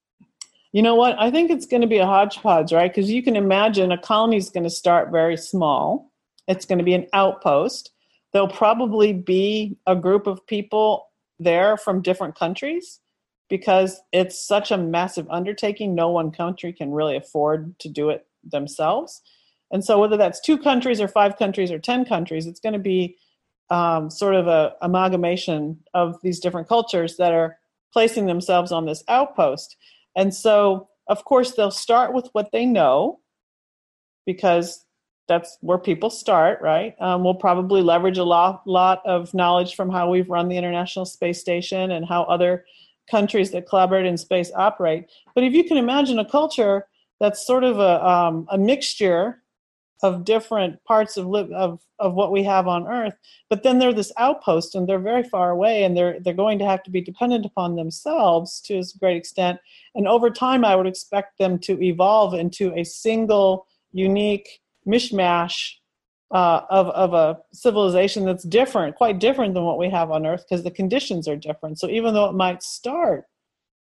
You 0.74 0.82
know 0.82 0.96
what? 0.96 1.16
I 1.20 1.30
think 1.30 1.52
it's 1.52 1.66
going 1.66 1.82
to 1.82 1.86
be 1.86 1.98
a 1.98 2.04
hodgepodge, 2.04 2.72
right? 2.72 2.92
Because 2.92 3.08
you 3.08 3.22
can 3.22 3.36
imagine 3.36 3.92
a 3.92 3.96
colony 3.96 4.38
is 4.38 4.50
going 4.50 4.64
to 4.64 4.70
start 4.70 5.12
very 5.12 5.36
small. 5.36 6.10
It's 6.48 6.66
going 6.66 6.80
to 6.80 6.84
be 6.84 6.94
an 6.94 7.06
outpost. 7.12 7.92
There'll 8.32 8.48
probably 8.48 9.12
be 9.12 9.76
a 9.86 9.94
group 9.94 10.26
of 10.26 10.44
people 10.48 11.06
there 11.38 11.76
from 11.76 12.02
different 12.02 12.34
countries 12.34 12.98
because 13.48 14.00
it's 14.12 14.44
such 14.44 14.72
a 14.72 14.76
massive 14.76 15.28
undertaking. 15.30 15.94
No 15.94 16.10
one 16.10 16.32
country 16.32 16.72
can 16.72 16.90
really 16.90 17.14
afford 17.14 17.78
to 17.78 17.88
do 17.88 18.10
it 18.10 18.26
themselves. 18.42 19.22
And 19.70 19.84
so, 19.84 20.00
whether 20.00 20.16
that's 20.16 20.40
two 20.40 20.58
countries 20.58 21.00
or 21.00 21.06
five 21.06 21.38
countries 21.38 21.70
or 21.70 21.78
10 21.78 22.04
countries, 22.04 22.48
it's 22.48 22.58
going 22.58 22.72
to 22.72 22.80
be 22.80 23.16
um, 23.70 24.10
sort 24.10 24.34
of 24.34 24.48
a 24.48 24.72
amalgamation 24.82 25.78
of 25.94 26.20
these 26.24 26.40
different 26.40 26.66
cultures 26.66 27.16
that 27.18 27.32
are 27.32 27.58
placing 27.92 28.26
themselves 28.26 28.72
on 28.72 28.86
this 28.86 29.04
outpost. 29.06 29.76
And 30.16 30.34
so, 30.34 30.88
of 31.08 31.24
course, 31.24 31.52
they'll 31.52 31.70
start 31.70 32.12
with 32.12 32.28
what 32.32 32.50
they 32.52 32.66
know 32.66 33.20
because 34.26 34.84
that's 35.26 35.56
where 35.60 35.78
people 35.78 36.10
start, 36.10 36.60
right? 36.60 36.94
Um, 37.00 37.24
we'll 37.24 37.34
probably 37.34 37.82
leverage 37.82 38.18
a 38.18 38.24
lot, 38.24 38.66
lot 38.66 39.02
of 39.06 39.32
knowledge 39.32 39.74
from 39.74 39.90
how 39.90 40.10
we've 40.10 40.28
run 40.28 40.48
the 40.48 40.56
International 40.56 41.06
Space 41.06 41.40
Station 41.40 41.90
and 41.90 42.06
how 42.06 42.24
other 42.24 42.64
countries 43.10 43.50
that 43.50 43.68
collaborate 43.68 44.06
in 44.06 44.16
space 44.16 44.50
operate. 44.54 45.10
But 45.34 45.44
if 45.44 45.52
you 45.52 45.64
can 45.64 45.76
imagine 45.76 46.18
a 46.18 46.24
culture 46.24 46.86
that's 47.20 47.46
sort 47.46 47.64
of 47.64 47.78
a, 47.78 48.06
um, 48.06 48.46
a 48.50 48.58
mixture 48.58 49.42
of 50.04 50.22
different 50.22 50.84
parts 50.84 51.16
of, 51.16 51.34
of 51.34 51.80
of 51.98 52.12
what 52.12 52.30
we 52.30 52.42
have 52.42 52.68
on 52.68 52.86
earth 52.86 53.16
but 53.48 53.62
then 53.62 53.78
they're 53.78 53.94
this 53.94 54.12
outpost 54.18 54.74
and 54.74 54.86
they're 54.86 54.98
very 54.98 55.22
far 55.22 55.50
away 55.50 55.82
and 55.82 55.96
they're 55.96 56.20
they're 56.20 56.34
going 56.34 56.58
to 56.58 56.64
have 56.66 56.82
to 56.82 56.90
be 56.90 57.00
dependent 57.00 57.46
upon 57.46 57.74
themselves 57.74 58.60
to 58.60 58.78
a 58.78 58.82
great 59.00 59.16
extent. 59.16 59.58
And 59.94 60.06
over 60.06 60.28
time 60.28 60.64
i 60.64 60.76
would 60.76 60.86
expect 60.86 61.38
them 61.38 61.58
to 61.60 61.82
evolve 61.82 62.34
into 62.34 62.74
a 62.74 62.84
single 62.84 63.66
unique 63.92 64.60
mishmash 64.86 65.56
uh, 66.30 66.62
of, 66.68 66.88
of 66.88 67.14
a 67.14 67.38
civilization 67.52 68.26
that's 68.26 68.44
different 68.44 68.96
quite 68.96 69.18
different 69.18 69.54
than 69.54 69.64
what 69.64 69.78
we 69.78 69.88
have 69.88 70.10
on 70.10 70.26
earth 70.26 70.44
because 70.46 70.64
the 70.64 70.70
conditions 70.70 71.26
are 71.26 71.36
different. 71.36 71.78
So 71.78 71.88
even 71.88 72.12
though 72.12 72.28
it 72.28 72.34
might 72.34 72.62
start 72.62 73.24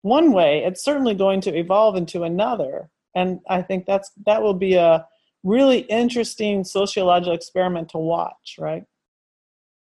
one 0.01 0.31
way 0.31 0.63
it's 0.63 0.83
certainly 0.83 1.13
going 1.13 1.41
to 1.41 1.57
evolve 1.57 1.97
into 1.97 2.23
another. 2.23 2.89
And 3.15 3.41
i 3.49 3.61
think 3.61 3.85
that's 3.85 4.11
that 4.25 4.41
will 4.41 4.53
be 4.53 4.75
a 4.75 5.05
really 5.45 5.79
interesting 5.79 6.63
sociological 6.63 7.33
experiment 7.33 7.87
to 7.89 7.99
watch, 7.99 8.57
right? 8.59 8.83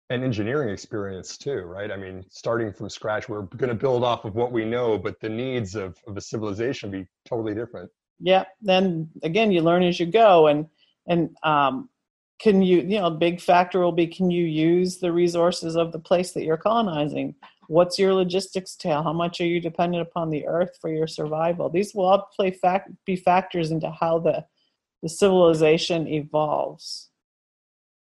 And 0.09 0.23
engineering 0.23 0.69
experience 0.69 1.37
too, 1.37 1.61
right? 1.61 1.91
I 1.91 1.95
mean, 1.95 2.25
starting 2.29 2.73
from 2.73 2.89
scratch, 2.89 3.29
we're 3.29 3.43
going 3.43 3.69
to 3.69 3.75
build 3.75 4.03
off 4.03 4.25
of 4.25 4.35
what 4.35 4.51
we 4.51 4.65
know, 4.65 4.97
but 4.97 5.19
the 5.21 5.29
needs 5.29 5.75
of, 5.75 5.97
of 6.07 6.17
a 6.17 6.21
civilization 6.21 6.91
be 6.91 7.07
totally 7.25 7.53
different. 7.53 7.89
Yeah. 8.19 8.45
Then 8.61 9.09
again, 9.21 9.51
you 9.51 9.61
learn 9.61 9.83
as 9.83 9.99
you 9.99 10.05
go, 10.05 10.47
and 10.47 10.67
and 11.07 11.35
um, 11.43 11.89
can 12.39 12.61
you, 12.61 12.79
you 12.79 12.99
know, 12.99 13.07
a 13.07 13.11
big 13.11 13.39
factor 13.39 13.79
will 13.79 13.91
be 13.91 14.07
can 14.07 14.29
you 14.29 14.45
use 14.45 14.97
the 14.97 15.11
resources 15.11 15.75
of 15.75 15.91
the 15.91 15.99
place 15.99 16.31
that 16.33 16.43
you're 16.43 16.57
colonizing? 16.57 17.35
What's 17.67 17.97
your 17.97 18.13
logistics 18.13 18.75
tail? 18.75 19.03
How 19.03 19.13
much 19.13 19.39
are 19.39 19.45
you 19.45 19.59
dependent 19.59 20.01
upon 20.01 20.29
the 20.29 20.45
earth 20.45 20.77
for 20.81 20.89
your 20.89 21.07
survival? 21.07 21.69
These 21.69 21.93
will 21.93 22.05
all 22.05 22.29
play 22.35 22.51
fact 22.51 22.91
be 23.05 23.15
factors 23.15 23.71
into 23.71 23.89
how 23.89 24.19
the 24.19 24.45
the 25.03 25.09
civilization 25.09 26.07
evolves. 26.07 27.09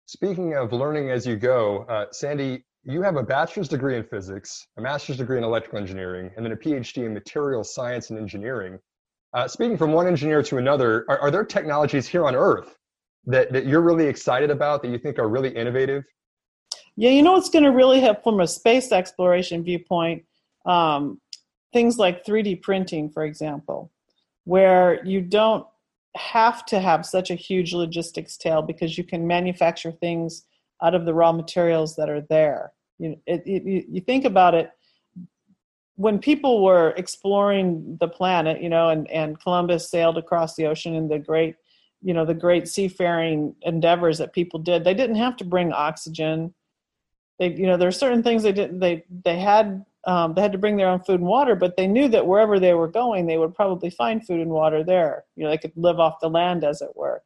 Speaking 0.06 0.56
of 0.56 0.72
learning 0.72 1.12
as 1.12 1.28
you 1.28 1.36
go, 1.36 1.86
uh, 1.90 2.06
Sandy, 2.12 2.64
you 2.86 3.02
have 3.02 3.18
a 3.18 3.24
bachelor's 3.24 3.68
degree 3.68 3.98
in 3.98 4.06
physics, 4.06 4.66
a 4.78 4.82
master's 4.82 5.18
degree 5.18 5.38
in 5.38 5.44
electrical 5.44 5.80
engineering, 5.80 6.32
and 6.36 6.46
then 6.46 6.54
a 6.54 6.56
PhD 6.56 7.06
in 7.06 7.14
material 7.14 7.66
science 7.66 8.10
and 8.10 8.18
engineering. 8.18 8.80
Uh, 9.34 9.50
speaking 9.50 9.78
from 9.78 9.92
one 9.92 10.08
engineer 10.08 10.42
to 10.42 10.58
another, 10.58 11.06
are, 11.10 11.20
are 11.20 11.30
there 11.30 11.44
technologies 11.44 12.08
here 12.08 12.26
on 12.26 12.34
Earth 12.34 12.78
that, 13.26 13.52
that 13.52 13.66
you're 13.66 13.82
really 13.82 14.06
excited 14.06 14.50
about 14.50 14.82
that 14.82 14.88
you 14.88 14.98
think 14.98 15.20
are 15.20 15.28
really 15.28 15.50
innovative? 15.50 16.06
Yeah, 16.96 17.10
you 17.10 17.22
know 17.22 17.34
what's 17.34 17.50
going 17.50 17.66
to 17.66 17.72
really 17.72 18.00
help 18.00 18.24
from 18.24 18.40
a 18.40 18.48
space 18.48 18.94
exploration 18.94 19.62
viewpoint? 19.62 20.24
Um, 20.66 21.20
things 21.74 21.98
like 21.98 22.24
3D 22.24 22.62
printing, 22.62 23.10
for 23.10 23.26
example, 23.26 23.92
where 24.46 25.06
you 25.06 25.20
don't 25.20 25.68
have 26.18 26.66
to 26.66 26.80
have 26.80 27.06
such 27.06 27.32
a 27.32 27.36
huge 27.36 27.74
logistics 27.74 28.38
tail 28.38 28.62
because 28.62 28.98
you 28.98 29.04
can 29.04 29.26
manufacture 29.26 29.92
things 29.92 30.44
out 30.82 30.94
of 30.94 31.06
the 31.06 31.14
raw 31.14 31.32
materials 31.32 31.96
that 31.96 32.10
are 32.10 32.22
there. 32.30 32.74
You, 33.00 33.20
it, 33.26 33.44
it, 33.46 33.86
you 33.90 34.02
think 34.02 34.26
about 34.26 34.54
it, 34.56 34.72
when 35.96 36.20
people 36.20 36.64
were 36.64 36.94
exploring 36.98 37.98
the 38.00 38.08
planet, 38.08 38.62
you 38.62 38.70
know, 38.70 38.90
and, 38.90 39.10
and 39.10 39.40
Columbus 39.40 39.90
sailed 39.90 40.18
across 40.18 40.56
the 40.56 40.68
ocean 40.68 40.94
and 40.96 41.10
the 41.10 41.18
great, 41.18 41.56
you 42.04 42.14
know, 42.14 42.26
the 42.26 42.36
great 42.36 42.68
seafaring 42.68 43.56
endeavors 43.64 44.20
that 44.20 44.34
people 44.34 44.60
did, 44.60 44.84
they 44.84 44.94
didn't 44.94 45.16
have 45.16 45.36
to 45.38 45.44
bring 45.44 45.74
oxygen. 45.74 46.54
They, 47.40 47.50
you 47.50 47.66
know, 47.66 47.78
there 47.78 47.88
are 47.88 47.92
certain 47.92 48.22
things 48.22 48.44
they 48.44 48.52
didn't, 48.52 48.80
they, 48.80 49.06
they 49.24 49.40
had, 49.40 49.84
um, 50.08 50.34
they 50.34 50.42
had 50.42 50.54
to 50.54 50.58
bring 50.58 50.78
their 50.78 50.88
own 50.88 51.02
food 51.02 51.20
and 51.20 51.30
water, 51.30 51.54
but 51.54 51.76
they 51.76 51.86
knew 51.86 52.08
that 52.08 52.26
wherever 52.26 52.60
they 52.60 52.74
were 52.74 52.88
going, 52.88 53.28
they 53.28 53.38
would 53.38 53.54
probably 53.54 53.90
find 53.90 54.26
food 54.26 54.40
and 54.40 54.52
water 54.52 54.84
there. 54.84 55.26
You 55.36 55.44
know, 55.44 55.50
they 55.50 55.58
could 55.58 55.74
live 55.76 56.00
off 56.00 56.22
the 56.22 56.30
land, 56.30 56.64
as 56.64 56.82
it 56.82 56.96
were. 56.96 57.22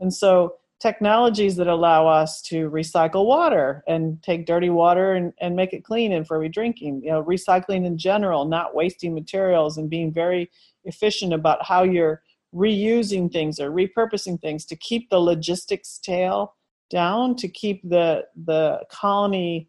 And 0.00 0.12
so 0.12 0.56
technologies 0.78 1.56
that 1.56 1.66
allow 1.66 2.06
us 2.06 2.42
to 2.42 2.70
recycle 2.70 3.24
water 3.24 3.82
and 3.88 4.22
take 4.22 4.44
dirty 4.44 4.68
water 4.68 5.14
and, 5.14 5.32
and 5.40 5.56
make 5.56 5.72
it 5.72 5.82
clean 5.82 6.12
and 6.12 6.26
for 6.26 6.46
drinking 6.48 7.00
you 7.02 7.10
know 7.10 7.24
recycling 7.24 7.86
in 7.86 7.96
general 7.96 8.44
not 8.44 8.74
wasting 8.74 9.14
materials 9.14 9.78
and 9.78 9.88
being 9.88 10.12
very 10.12 10.50
efficient 10.84 11.32
about 11.32 11.64
how 11.64 11.82
you're 11.82 12.22
reusing 12.54 13.32
things 13.32 13.58
or 13.58 13.70
repurposing 13.70 14.40
things 14.40 14.66
to 14.66 14.76
keep 14.76 15.08
the 15.08 15.18
logistics 15.18 15.98
tail 15.98 16.54
down 16.90 17.34
to 17.34 17.48
keep 17.48 17.80
the 17.88 18.22
the 18.44 18.78
colony 18.90 19.68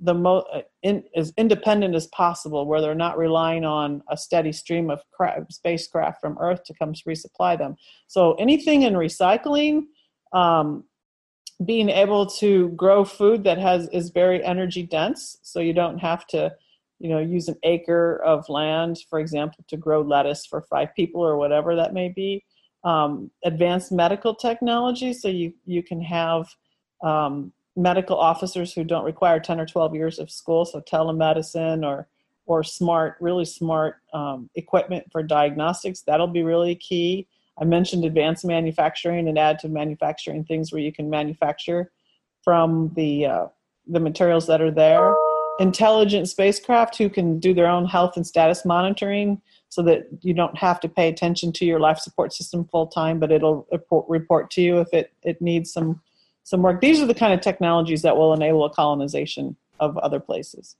the 0.00 0.14
mo- 0.14 0.44
uh, 0.52 0.62
in, 0.82 1.04
as 1.14 1.32
independent 1.36 1.94
as 1.94 2.06
possible 2.08 2.66
where 2.66 2.80
they're 2.80 2.94
not 2.94 3.18
relying 3.18 3.64
on 3.64 4.02
a 4.10 4.16
steady 4.16 4.52
stream 4.52 4.90
of 4.90 5.02
cra- 5.12 5.46
spacecraft 5.50 6.20
from 6.20 6.38
earth 6.40 6.64
to 6.64 6.74
come 6.74 6.92
resupply 6.92 7.58
them. 7.58 7.76
So 8.06 8.34
anything 8.34 8.82
in 8.82 8.94
recycling 8.94 9.82
um, 10.32 10.84
being 11.64 11.90
able 11.90 12.24
to 12.26 12.70
grow 12.70 13.04
food 13.04 13.44
that 13.44 13.58
has 13.58 13.88
is 13.88 14.10
very 14.10 14.42
energy 14.42 14.82
dense 14.82 15.36
so 15.42 15.60
you 15.60 15.74
don't 15.74 15.98
have 15.98 16.26
to 16.26 16.50
you 16.98 17.10
know 17.10 17.18
use 17.18 17.48
an 17.48 17.56
acre 17.64 18.16
of 18.24 18.48
land 18.48 18.98
for 19.10 19.20
example 19.20 19.62
to 19.68 19.76
grow 19.76 20.00
lettuce 20.00 20.46
for 20.46 20.62
five 20.62 20.94
people 20.94 21.20
or 21.20 21.36
whatever 21.36 21.76
that 21.76 21.92
may 21.92 22.08
be. 22.08 22.44
Um, 22.82 23.30
advanced 23.44 23.92
medical 23.92 24.34
technology 24.34 25.12
so 25.12 25.28
you 25.28 25.52
you 25.66 25.82
can 25.82 26.00
have 26.00 26.48
um, 27.02 27.52
medical 27.76 28.16
officers 28.16 28.72
who 28.72 28.84
don't 28.84 29.04
require 29.04 29.40
10 29.40 29.60
or 29.60 29.66
12 29.66 29.94
years 29.94 30.18
of 30.18 30.30
school 30.30 30.64
so 30.64 30.80
telemedicine 30.80 31.86
or 31.86 32.08
or 32.46 32.64
smart 32.64 33.16
really 33.20 33.44
smart 33.44 33.96
um, 34.12 34.50
equipment 34.56 35.04
for 35.12 35.22
diagnostics 35.22 36.02
that'll 36.02 36.26
be 36.26 36.42
really 36.42 36.74
key 36.74 37.26
I 37.60 37.64
mentioned 37.64 38.04
advanced 38.04 38.44
manufacturing 38.44 39.28
and 39.28 39.36
additive 39.36 39.70
manufacturing 39.70 40.44
things 40.44 40.72
where 40.72 40.80
you 40.80 40.92
can 40.92 41.10
manufacture 41.10 41.92
from 42.42 42.90
the 42.96 43.26
uh, 43.26 43.46
the 43.86 44.00
materials 44.00 44.46
that 44.46 44.62
are 44.62 44.70
there. 44.70 45.14
Intelligent 45.58 46.28
spacecraft 46.28 46.96
who 46.96 47.10
can 47.10 47.38
do 47.38 47.52
their 47.52 47.66
own 47.66 47.84
health 47.84 48.16
and 48.16 48.26
status 48.26 48.64
monitoring 48.64 49.42
so 49.68 49.82
that 49.82 50.08
you 50.22 50.32
don't 50.32 50.56
have 50.56 50.80
to 50.80 50.88
pay 50.88 51.08
attention 51.08 51.52
to 51.52 51.66
your 51.66 51.78
life 51.78 51.98
support 51.98 52.32
system 52.32 52.64
full 52.64 52.86
time, 52.86 53.20
but 53.20 53.30
it'll 53.30 53.66
report, 53.70 54.08
report 54.08 54.50
to 54.52 54.62
you 54.62 54.80
if 54.80 54.92
it, 54.92 55.12
it 55.22 55.40
needs 55.42 55.72
some 55.72 56.00
some 56.44 56.62
work. 56.62 56.80
These 56.80 57.00
are 57.00 57.06
the 57.06 57.14
kind 57.14 57.32
of 57.32 57.40
technologies 57.40 58.02
that 58.02 58.16
will 58.16 58.32
enable 58.32 58.64
a 58.64 58.70
colonization 58.70 59.56
of 59.78 59.96
other 59.98 60.20
places. 60.20 60.76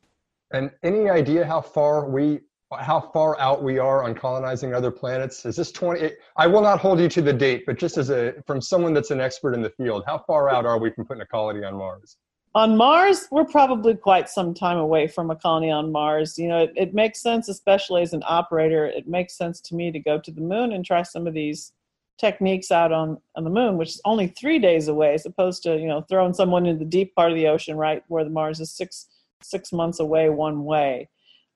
And 0.53 0.71
any 0.83 1.09
idea 1.09 1.45
how 1.45 1.61
far 1.61 2.09
we 2.09 2.41
how 2.79 3.01
far 3.01 3.39
out 3.41 3.65
we 3.65 3.79
are 3.79 4.05
on 4.05 4.15
colonizing 4.15 4.75
other 4.75 4.93
planets? 4.93 5.45
Is 5.45 5.57
this 5.57 5.73
20? 5.73 6.13
I 6.37 6.47
will 6.47 6.63
not 6.63 6.79
hold 6.79 7.01
you 7.01 7.09
to 7.09 7.23
the 7.23 7.33
date, 7.33 7.65
but 7.67 7.79
just 7.79 7.99
as 7.99 8.11
a 8.11 8.35
from 8.47 8.61
someone 8.61 8.95
that's 8.95 9.11
an 9.11 9.21
expert 9.21 9.55
in 9.55 9.63
the 9.63 9.71
field, 9.71 10.05
how 10.07 10.19
far 10.19 10.49
out 10.51 10.67
are 10.67 10.79
we 10.79 10.91
from 10.91 11.05
putting 11.05 11.23
a 11.23 11.27
colony 11.27 11.65
on 11.65 11.77
Mars? 11.77 12.17
On 12.55 12.77
Mars, 12.77 13.29
we're 13.31 13.45
probably 13.45 13.95
quite 13.95 14.29
some 14.29 14.55
time 14.55 14.79
away 14.79 15.07
from 15.07 15.31
a 15.31 15.37
colony 15.37 15.71
on 15.71 15.93
Mars. 15.93 16.37
You 16.37 16.49
know, 16.49 16.63
it, 16.65 16.73
it 16.75 16.95
makes 16.95 17.21
sense, 17.21 17.49
especially 17.49 18.03
as 18.03 18.13
an 18.13 18.25
operator, 18.27 18.87
it 18.87 19.07
makes 19.07 19.37
sense 19.37 19.61
to 19.63 19.77
me 19.77 19.93
to 19.93 20.01
go 20.01 20.19
to 20.19 20.31
the 20.33 20.41
moon 20.41 20.73
and 20.73 20.85
try 20.85 21.03
some 21.03 21.29
of 21.29 21.35
these 21.35 21.73
techniques 22.21 22.71
out 22.71 22.93
on, 22.93 23.19
on 23.35 23.45
the 23.45 23.51
moon, 23.51 23.79
which 23.79 23.91
is 23.91 24.01
only 24.05 24.29
three 24.29 24.59
days 24.59 24.89
away, 24.89 25.15
as 25.15 25.25
opposed 25.25 25.63
to, 25.63 25.77
you 25.77 25.87
know, 25.87 26.03
throwing 26.03 26.35
someone 26.35 26.67
in 26.67 26.79
the 26.79 26.85
deep 26.85 27.15
part 27.15 27.31
of 27.31 27.37
the 27.37 27.49
ocean, 27.49 27.77
right, 27.77 28.03
where 28.09 28.25
the 28.25 28.31
Mars 28.31 28.61
is 28.61 28.71
six 28.71 29.07
six 29.43 29.73
months 29.73 30.01
away 30.01 30.29
one 30.29 30.65
way. 30.65 31.09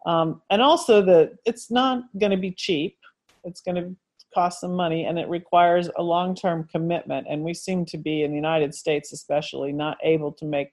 Um, 0.06 0.40
and 0.50 0.62
also 0.62 1.02
that 1.02 1.34
it's 1.44 1.70
not 1.70 2.04
going 2.18 2.30
to 2.30 2.38
be 2.38 2.50
cheap. 2.50 2.96
It's 3.44 3.60
going 3.60 3.76
to 3.76 3.94
cost 4.34 4.60
some 4.60 4.74
money 4.74 5.04
and 5.04 5.18
it 5.18 5.28
requires 5.28 5.90
a 5.96 6.02
long-term 6.02 6.68
commitment. 6.72 7.26
And 7.28 7.42
we 7.42 7.52
seem 7.52 7.84
to 7.86 7.98
be 7.98 8.22
in 8.22 8.30
the 8.30 8.36
United 8.36 8.74
States, 8.74 9.12
especially, 9.12 9.70
not 9.72 9.98
able 10.02 10.32
to 10.32 10.46
make 10.46 10.72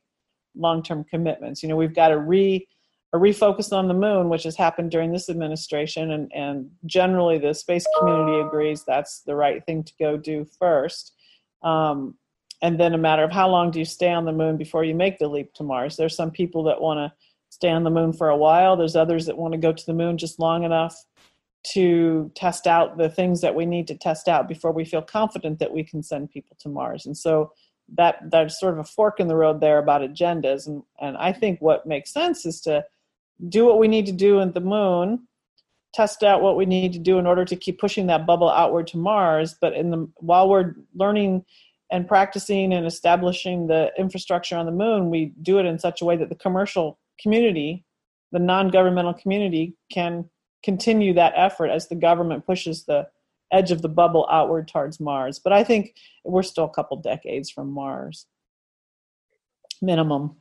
long-term 0.55 1.05
commitments. 1.09 1.61
You 1.61 1.69
know, 1.69 1.75
we've 1.75 1.93
got 1.93 2.09
to 2.09 2.17
re 2.17 2.65
a 3.13 3.17
refocus 3.17 3.73
on 3.73 3.87
the 3.87 3.93
moon, 3.93 4.29
which 4.29 4.43
has 4.43 4.55
happened 4.55 4.91
during 4.91 5.11
this 5.11 5.29
administration, 5.29 6.11
and, 6.11 6.31
and 6.33 6.69
generally 6.85 7.37
the 7.37 7.53
space 7.53 7.85
community 7.99 8.39
agrees 8.39 8.83
that's 8.85 9.21
the 9.21 9.35
right 9.35 9.65
thing 9.65 9.83
to 9.83 9.93
go 9.99 10.15
do 10.15 10.45
first. 10.59 11.13
Um, 11.61 12.15
and 12.61 12.79
then 12.79 12.93
a 12.93 12.97
matter 12.97 13.23
of 13.23 13.31
how 13.31 13.49
long 13.49 13.71
do 13.71 13.79
you 13.79 13.85
stay 13.85 14.11
on 14.11 14.25
the 14.25 14.31
moon 14.31 14.55
before 14.55 14.83
you 14.83 14.95
make 14.95 15.19
the 15.19 15.27
leap 15.27 15.53
to 15.55 15.63
Mars. 15.63 15.97
There's 15.97 16.15
some 16.15 16.31
people 16.31 16.63
that 16.63 16.79
want 16.79 16.99
to 16.99 17.13
stay 17.49 17.69
on 17.69 17.83
the 17.83 17.89
moon 17.89 18.13
for 18.13 18.29
a 18.29 18.37
while. 18.37 18.77
There's 18.77 18.95
others 18.95 19.25
that 19.25 19.37
want 19.37 19.53
to 19.53 19.57
go 19.57 19.73
to 19.73 19.85
the 19.85 19.93
moon 19.93 20.17
just 20.17 20.39
long 20.39 20.63
enough 20.63 20.95
to 21.73 22.31
test 22.33 22.65
out 22.65 22.97
the 22.97 23.09
things 23.09 23.41
that 23.41 23.55
we 23.55 23.65
need 23.65 23.87
to 23.87 23.95
test 23.95 24.27
out 24.27 24.47
before 24.47 24.71
we 24.71 24.85
feel 24.85 25.01
confident 25.01 25.59
that 25.59 25.73
we 25.73 25.83
can 25.83 26.01
send 26.01 26.31
people 26.31 26.55
to 26.59 26.69
Mars. 26.69 27.05
And 27.05 27.17
so 27.17 27.51
that 27.97 28.19
there's 28.31 28.59
sort 28.59 28.73
of 28.73 28.79
a 28.79 28.83
fork 28.83 29.19
in 29.19 29.27
the 29.27 29.35
road 29.35 29.59
there 29.59 29.77
about 29.77 30.01
agendas. 30.01 30.65
And, 30.65 30.83
and 30.99 31.17
I 31.17 31.33
think 31.33 31.61
what 31.61 31.85
makes 31.85 32.13
sense 32.13 32.45
is 32.45 32.61
to 32.61 32.85
do 33.47 33.65
what 33.65 33.79
we 33.79 33.87
need 33.87 34.05
to 34.05 34.11
do 34.11 34.39
in 34.39 34.51
the 34.51 34.59
moon, 34.59 35.27
test 35.93 36.23
out 36.23 36.41
what 36.41 36.55
we 36.55 36.65
need 36.65 36.93
to 36.93 36.99
do 36.99 37.17
in 37.17 37.25
order 37.25 37.43
to 37.45 37.55
keep 37.55 37.79
pushing 37.79 38.07
that 38.07 38.25
bubble 38.25 38.49
outward 38.49 38.87
to 38.87 38.97
Mars. 38.97 39.55
But 39.59 39.73
in 39.73 39.91
the 39.91 40.09
while 40.17 40.49
we're 40.49 40.75
learning 40.95 41.45
and 41.91 42.07
practicing 42.07 42.73
and 42.73 42.85
establishing 42.85 43.67
the 43.67 43.91
infrastructure 43.97 44.55
on 44.55 44.65
the 44.65 44.71
moon, 44.71 45.09
we 45.09 45.33
do 45.41 45.59
it 45.59 45.65
in 45.65 45.79
such 45.79 46.01
a 46.01 46.05
way 46.05 46.15
that 46.15 46.29
the 46.29 46.35
commercial 46.35 46.97
community, 47.19 47.83
the 48.31 48.39
non-governmental 48.39 49.13
community, 49.13 49.75
can 49.91 50.29
continue 50.63 51.13
that 51.13 51.33
effort 51.35 51.69
as 51.69 51.89
the 51.89 51.95
government 51.95 52.45
pushes 52.45 52.85
the 52.85 53.07
edge 53.51 53.71
of 53.71 53.81
the 53.81 53.89
bubble 53.89 54.25
outward 54.31 54.67
towards 54.67 54.99
Mars. 54.99 55.39
But 55.39 55.51
I 55.51 55.63
think 55.63 55.95
we're 56.23 56.43
still 56.43 56.63
a 56.63 56.69
couple 56.69 56.95
decades 56.97 57.49
from 57.49 57.69
Mars, 57.71 58.25
minimum. 59.81 60.37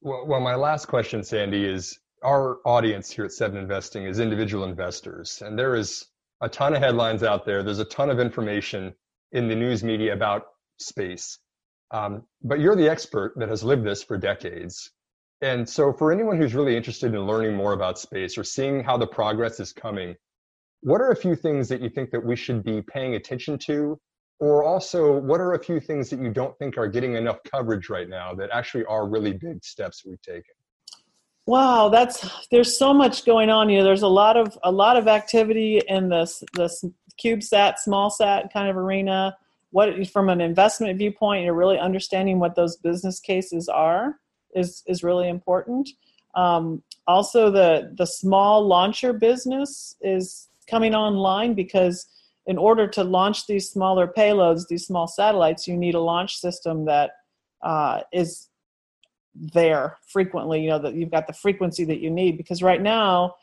Well, 0.00 0.24
well, 0.26 0.40
my 0.40 0.54
last 0.54 0.86
question, 0.86 1.22
Sandy, 1.22 1.66
is 1.66 1.98
our 2.24 2.58
audience 2.64 3.10
here 3.10 3.26
at 3.26 3.32
Seven 3.32 3.58
Investing 3.58 4.04
is 4.04 4.18
individual 4.18 4.64
investors, 4.64 5.42
and 5.44 5.58
there 5.58 5.76
is 5.76 6.06
a 6.40 6.48
ton 6.48 6.74
of 6.74 6.80
headlines 6.80 7.22
out 7.22 7.44
there. 7.44 7.62
There's 7.62 7.78
a 7.78 7.84
ton 7.84 8.10
of 8.10 8.18
information 8.18 8.94
in 9.32 9.48
the 9.48 9.54
news 9.54 9.84
media 9.84 10.14
about 10.14 10.46
space. 10.78 11.38
Um, 11.90 12.24
but 12.42 12.60
you're 12.60 12.76
the 12.76 12.88
expert 12.88 13.34
that 13.36 13.48
has 13.48 13.62
lived 13.62 13.84
this 13.84 14.02
for 14.02 14.16
decades. 14.16 14.90
And 15.42 15.68
so, 15.68 15.92
for 15.92 16.10
anyone 16.10 16.38
who's 16.38 16.54
really 16.54 16.76
interested 16.76 17.14
in 17.14 17.26
learning 17.26 17.54
more 17.54 17.74
about 17.74 17.98
space 17.98 18.38
or 18.38 18.44
seeing 18.44 18.82
how 18.82 18.96
the 18.96 19.06
progress 19.06 19.60
is 19.60 19.72
coming, 19.72 20.16
what 20.80 21.00
are 21.00 21.10
a 21.10 21.16
few 21.16 21.36
things 21.36 21.68
that 21.68 21.82
you 21.82 21.90
think 21.90 22.10
that 22.10 22.24
we 22.24 22.36
should 22.36 22.64
be 22.64 22.80
paying 22.82 23.14
attention 23.14 23.58
to? 23.66 24.00
Or 24.40 24.64
also, 24.64 25.18
what 25.20 25.40
are 25.40 25.52
a 25.52 25.62
few 25.62 25.78
things 25.78 26.10
that 26.10 26.20
you 26.20 26.30
don't 26.30 26.56
think 26.58 26.78
are 26.78 26.88
getting 26.88 27.14
enough 27.14 27.38
coverage 27.50 27.88
right 27.88 28.08
now 28.08 28.34
that 28.34 28.50
actually 28.50 28.84
are 28.86 29.08
really 29.08 29.32
big 29.32 29.62
steps 29.64 30.04
we've 30.04 30.20
taken? 30.22 30.54
Wow, 31.46 31.90
that's 31.90 32.26
there's 32.50 32.78
so 32.78 32.94
much 32.94 33.26
going 33.26 33.50
on. 33.50 33.68
You 33.68 33.78
know, 33.78 33.84
there's 33.84 34.02
a 34.02 34.08
lot 34.08 34.36
of 34.36 34.56
a 34.62 34.72
lot 34.72 34.96
of 34.96 35.08
activity 35.08 35.80
in 35.88 36.08
this 36.08 36.42
this 36.54 36.84
CubeSat, 37.22 37.78
small 37.78 38.10
sat 38.10 38.52
kind 38.52 38.68
of 38.68 38.76
arena. 38.76 39.36
What 39.70 40.06
from 40.08 40.30
an 40.30 40.40
investment 40.40 40.96
viewpoint, 40.96 41.44
you're 41.44 41.54
really 41.54 41.78
understanding 41.78 42.38
what 42.38 42.54
those 42.54 42.76
business 42.76 43.20
cases 43.20 43.68
are 43.68 44.18
is 44.54 44.82
is 44.86 45.02
really 45.02 45.28
important. 45.28 45.90
Um, 46.34 46.82
also, 47.06 47.50
the 47.50 47.92
the 47.96 48.06
small 48.06 48.66
launcher 48.66 49.12
business 49.12 49.96
is 50.00 50.48
coming 50.68 50.94
online 50.94 51.52
because 51.52 52.06
in 52.46 52.56
order 52.56 52.86
to 52.88 53.04
launch 53.04 53.46
these 53.46 53.68
smaller 53.70 54.06
payloads, 54.06 54.68
these 54.68 54.86
small 54.86 55.06
satellites, 55.06 55.68
you 55.68 55.76
need 55.76 55.94
a 55.94 56.00
launch 56.00 56.36
system 56.36 56.86
that 56.86 57.12
uh, 57.62 58.00
is 58.12 58.48
there 59.34 59.98
frequently. 60.06 60.62
You 60.62 60.70
know 60.70 60.78
that 60.80 60.94
you've 60.94 61.10
got 61.10 61.26
the 61.26 61.32
frequency 61.32 61.84
that 61.84 62.00
you 62.00 62.10
need 62.10 62.36
because 62.36 62.62
right 62.62 62.80
now 62.80 63.34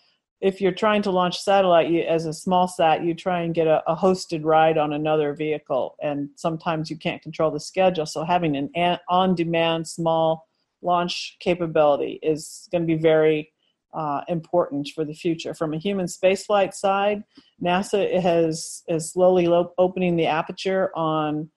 if 0.42 0.60
you're 0.60 0.72
trying 0.72 1.04
to 1.04 1.12
launch 1.12 1.40
satellite 1.40 1.90
you, 1.92 2.02
as 2.02 2.26
a 2.26 2.34
small 2.34 2.68
sat, 2.68 3.04
you 3.04 3.14
try 3.14 3.42
and 3.42 3.54
get 3.54 3.68
a, 3.68 3.84
a, 3.88 3.96
hosted 3.96 4.44
ride 4.44 4.78
on 4.78 4.92
another 4.92 5.34
vehicle, 5.36 5.96
and 6.02 6.30
sometimes 6.36 6.90
you 6.90 6.98
can't 6.98 7.22
control 7.22 7.52
the 7.52 7.60
schedule. 7.60 8.08
So 8.08 8.24
having 8.24 8.56
an 8.56 8.98
on-demand 9.08 9.88
small 9.88 10.48
launch 10.82 11.38
capability 11.40 12.20
is 12.24 12.68
going 12.72 12.82
to 12.82 12.88
be 12.88 13.00
very 13.00 13.54
uh, 13.94 14.22
important 14.28 14.90
for 14.96 15.06
the 15.06 15.14
future. 15.14 15.54
From 15.54 15.76
a 15.76 15.78
human 15.78 16.08
spaceflight 16.08 16.74
side, 16.74 17.24
NASA 17.64 18.20
has 18.20 18.82
is 18.88 19.12
slowly 19.12 19.48
lo- 19.48 19.74
opening 19.78 20.16
the 20.16 20.26
aperture 20.26 20.90
on 20.96 21.52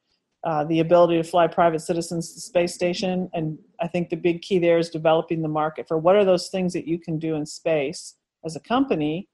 uh, 0.44 0.62
the 0.64 0.80
ability 0.80 1.16
to 1.16 1.24
fly 1.24 1.46
private 1.46 1.80
citizens 1.80 2.28
to 2.28 2.34
the 2.34 2.40
space 2.40 2.74
station. 2.74 3.30
And 3.32 3.58
I 3.80 3.88
think 3.88 4.10
the 4.10 4.16
big 4.16 4.42
key 4.42 4.58
there 4.58 4.78
is 4.78 4.90
developing 4.90 5.40
the 5.40 5.48
market 5.48 5.88
for 5.88 5.96
what 5.96 6.16
are 6.16 6.24
those 6.24 6.48
things 6.48 6.74
that 6.74 6.86
you 6.86 6.98
can 6.98 7.18
do 7.18 7.34
in 7.34 7.46
space 7.46 8.14
as 8.44 8.54
a 8.54 8.60
company 8.60 9.28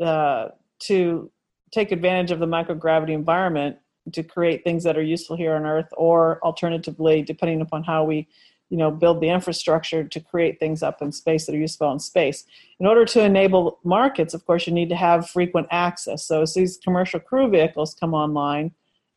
uh, 0.00 0.48
to 0.80 1.30
take 1.70 1.92
advantage 1.92 2.32
of 2.32 2.40
the 2.40 2.46
microgravity 2.46 3.10
environment 3.10 3.76
to 4.12 4.22
create 4.22 4.64
things 4.64 4.84
that 4.84 4.96
are 4.96 5.02
useful 5.02 5.36
here 5.36 5.54
on 5.54 5.66
Earth, 5.66 5.88
or 5.96 6.42
alternatively, 6.42 7.22
depending 7.22 7.60
upon 7.60 7.84
how 7.84 8.04
we 8.04 8.26
you 8.70 8.76
know 8.76 8.90
build 8.90 9.20
the 9.20 9.28
infrastructure 9.28 10.04
to 10.04 10.20
create 10.20 10.58
things 10.58 10.82
up 10.82 11.00
in 11.00 11.12
space 11.12 11.46
that 11.46 11.54
are 11.54 11.58
useful 11.58 11.90
in 11.90 11.98
space 11.98 12.44
in 12.80 12.86
order 12.86 13.06
to 13.06 13.22
enable 13.22 13.78
markets 13.82 14.34
of 14.34 14.44
course 14.44 14.66
you 14.66 14.74
need 14.74 14.90
to 14.90 14.94
have 14.94 15.30
frequent 15.30 15.66
access 15.70 16.26
so 16.26 16.42
as 16.42 16.52
these 16.52 16.76
commercial 16.76 17.18
crew 17.18 17.48
vehicles 17.48 17.94
come 17.98 18.12
online 18.12 18.70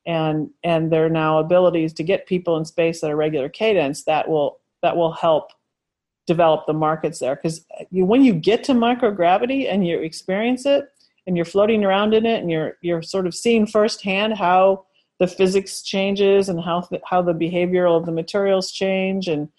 and 0.05 0.50
and 0.63 0.91
there 0.91 1.05
are 1.05 1.10
now 1.10 1.39
abilities 1.39 1.93
to 1.93 2.03
get 2.03 2.25
people 2.25 2.58
in 2.58 2.65
space 2.65 3.03
at 3.03 3.12
a 3.12 3.15
regular 3.15 3.50
cadence 3.50 4.03
that 4.03 4.27
will 4.27 4.60
that 4.81 4.96
will 4.96 5.12
help 5.12 5.51
develop 6.27 6.65
the 6.65 6.74
markets 6.74 7.20
there. 7.20 7.36
Because 7.36 7.65
uh, 7.79 7.84
you, 7.91 8.05
when 8.05 8.24
you 8.24 8.34
get 8.34 8.63
to 8.65 8.74
microgravity 8.74 9.72
and 9.72 9.86
you 9.86 10.00
experience 10.00 10.65
it 10.65 10.89
and 11.27 11.36
you're 11.36 11.46
floating 11.46 11.84
around 11.84 12.13
in 12.13 12.25
it 12.25 12.41
and 12.41 12.50
you're 12.50 12.77
you're 12.81 13.01
sort 13.01 13.27
of 13.27 13.36
seeing 13.36 13.67
firsthand 13.67 14.38
how 14.38 14.86
the 15.20 15.27
physics 15.27 15.84
changes 15.84 16.50
and 16.50 16.60
how 16.60 16.81
the, 16.89 17.00
how 17.05 17.22
the 17.22 17.34
behavioral 17.34 17.96
of 17.96 18.08
the 18.08 18.12
materials 18.12 18.72
change 18.72 19.27
and 19.27 19.50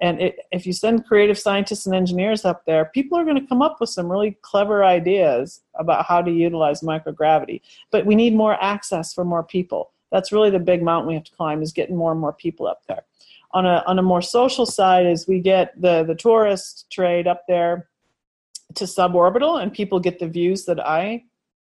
and 0.00 0.20
it, 0.20 0.38
if 0.52 0.66
you 0.66 0.72
send 0.72 1.06
creative 1.06 1.38
scientists 1.38 1.86
and 1.86 1.94
engineers 1.94 2.44
up 2.44 2.64
there 2.66 2.86
people 2.86 3.18
are 3.18 3.24
going 3.24 3.40
to 3.40 3.46
come 3.46 3.62
up 3.62 3.80
with 3.80 3.90
some 3.90 4.10
really 4.10 4.36
clever 4.42 4.84
ideas 4.84 5.62
about 5.74 6.06
how 6.06 6.22
to 6.22 6.30
utilize 6.30 6.80
microgravity. 6.80 7.60
But 7.90 8.06
we 8.06 8.14
need 8.14 8.34
more 8.34 8.62
access 8.62 9.12
for 9.12 9.24
more 9.24 9.42
people. 9.42 9.92
That's 10.10 10.32
really 10.32 10.50
the 10.50 10.58
big 10.58 10.82
mountain 10.82 11.08
we 11.08 11.14
have 11.14 11.24
to 11.24 11.36
climb 11.36 11.62
is 11.62 11.72
getting 11.72 11.96
more 11.96 12.12
and 12.12 12.20
more 12.20 12.32
people 12.32 12.66
up 12.66 12.82
there. 12.86 13.04
On 13.52 13.64
a 13.64 13.82
on 13.86 13.98
a 13.98 14.02
more 14.02 14.22
social 14.22 14.66
side 14.66 15.06
as 15.06 15.26
we 15.26 15.40
get 15.40 15.80
the 15.80 16.04
the 16.04 16.14
tourist 16.14 16.86
trade 16.90 17.26
up 17.26 17.44
there 17.48 17.88
to 18.74 18.84
suborbital 18.84 19.62
and 19.62 19.72
people 19.72 19.98
get 20.00 20.18
the 20.18 20.28
views 20.28 20.64
that 20.66 20.80
i 20.86 21.24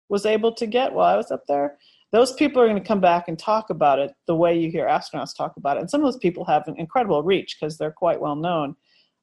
was 0.09 0.25
able 0.25 0.51
to 0.51 0.65
get 0.65 0.93
while 0.93 1.05
i 1.05 1.15
was 1.15 1.31
up 1.31 1.45
there 1.47 1.77
those 2.11 2.33
people 2.33 2.61
are 2.61 2.67
going 2.67 2.81
to 2.81 2.87
come 2.87 3.01
back 3.01 3.27
and 3.27 3.37
talk 3.37 3.69
about 3.69 3.99
it 3.99 4.11
the 4.25 4.35
way 4.35 4.57
you 4.57 4.71
hear 4.71 4.87
astronauts 4.87 5.35
talk 5.35 5.53
about 5.57 5.77
it. 5.77 5.81
And 5.81 5.89
some 5.89 6.01
of 6.01 6.05
those 6.05 6.17
people 6.17 6.45
have 6.45 6.67
an 6.67 6.75
incredible 6.77 7.21
reach 7.23 7.57
because 7.59 7.77
they're 7.77 7.91
quite 7.91 8.19
well 8.19 8.35
known. 8.35 8.75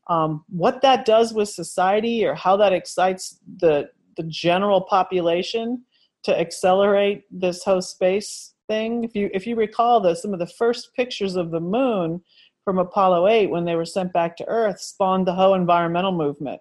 Um, 0.09 0.45
what 0.49 0.83
that 0.83 1.05
does 1.05 1.35
with 1.35 1.49
society 1.49 2.25
or 2.25 2.35
how 2.35 2.57
that 2.59 2.73
excites 2.73 3.41
the, 3.59 3.89
the 4.17 4.23
general 4.25 4.83
population 4.83 5.85
to 6.23 6.39
accelerate 6.39 7.25
this 7.31 7.65
whole 7.65 7.83
space 7.83 8.55
thing. 8.69 9.03
If 9.03 9.17
you, 9.17 9.31
if 9.35 9.47
you 9.47 9.57
recall 9.57 10.01
that 10.03 10.19
some 10.19 10.33
of 10.33 10.39
the 10.39 10.47
first 10.47 10.95
pictures 10.95 11.35
of 11.35 11.51
the 11.51 11.61
moon 11.61 12.23
from 12.65 12.79
Apollo 12.79 13.29
8 13.29 13.51
when 13.51 13.65
they 13.65 13.75
were 13.75 13.85
sent 13.85 14.13
back 14.13 14.37
to 14.37 14.49
Earth 14.49 14.81
spawned 14.81 15.27
the 15.27 15.35
whole 15.35 15.55
environmental 15.55 16.13
movement, 16.13 16.61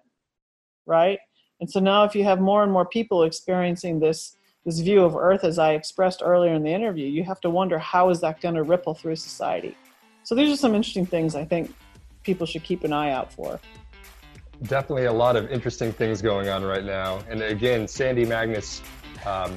right? 0.86 1.18
And 1.60 1.70
so 1.70 1.80
now 1.80 2.04
if 2.04 2.14
you 2.14 2.24
have 2.24 2.40
more 2.40 2.62
and 2.62 2.72
more 2.72 2.86
people 2.86 3.22
experiencing 3.22 4.00
this 4.00 4.36
this 4.66 4.80
view 4.80 5.04
of 5.04 5.14
Earth, 5.14 5.44
as 5.44 5.60
I 5.60 5.74
expressed 5.74 6.22
earlier 6.24 6.52
in 6.52 6.64
the 6.64 6.72
interview, 6.72 7.06
you 7.06 7.22
have 7.22 7.40
to 7.42 7.50
wonder 7.50 7.78
how 7.78 8.10
is 8.10 8.20
that 8.22 8.40
going 8.40 8.56
to 8.56 8.64
ripple 8.64 8.94
through 8.94 9.14
society. 9.14 9.76
So 10.24 10.34
these 10.34 10.52
are 10.52 10.56
some 10.56 10.74
interesting 10.74 11.06
things 11.06 11.36
I 11.36 11.44
think 11.44 11.72
people 12.24 12.48
should 12.48 12.64
keep 12.64 12.82
an 12.82 12.92
eye 12.92 13.12
out 13.12 13.32
for. 13.32 13.60
Definitely 14.64 15.04
a 15.04 15.12
lot 15.12 15.36
of 15.36 15.48
interesting 15.52 15.92
things 15.92 16.20
going 16.20 16.48
on 16.48 16.64
right 16.64 16.84
now. 16.84 17.20
And 17.30 17.42
again, 17.42 17.86
Sandy 17.86 18.24
Magnus, 18.24 18.82
um, 19.24 19.56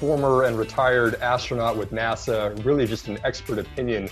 former 0.00 0.44
and 0.44 0.58
retired 0.58 1.16
astronaut 1.16 1.76
with 1.76 1.92
NASA, 1.92 2.64
really 2.64 2.86
just 2.86 3.08
an 3.08 3.18
expert 3.24 3.58
opinion 3.58 4.08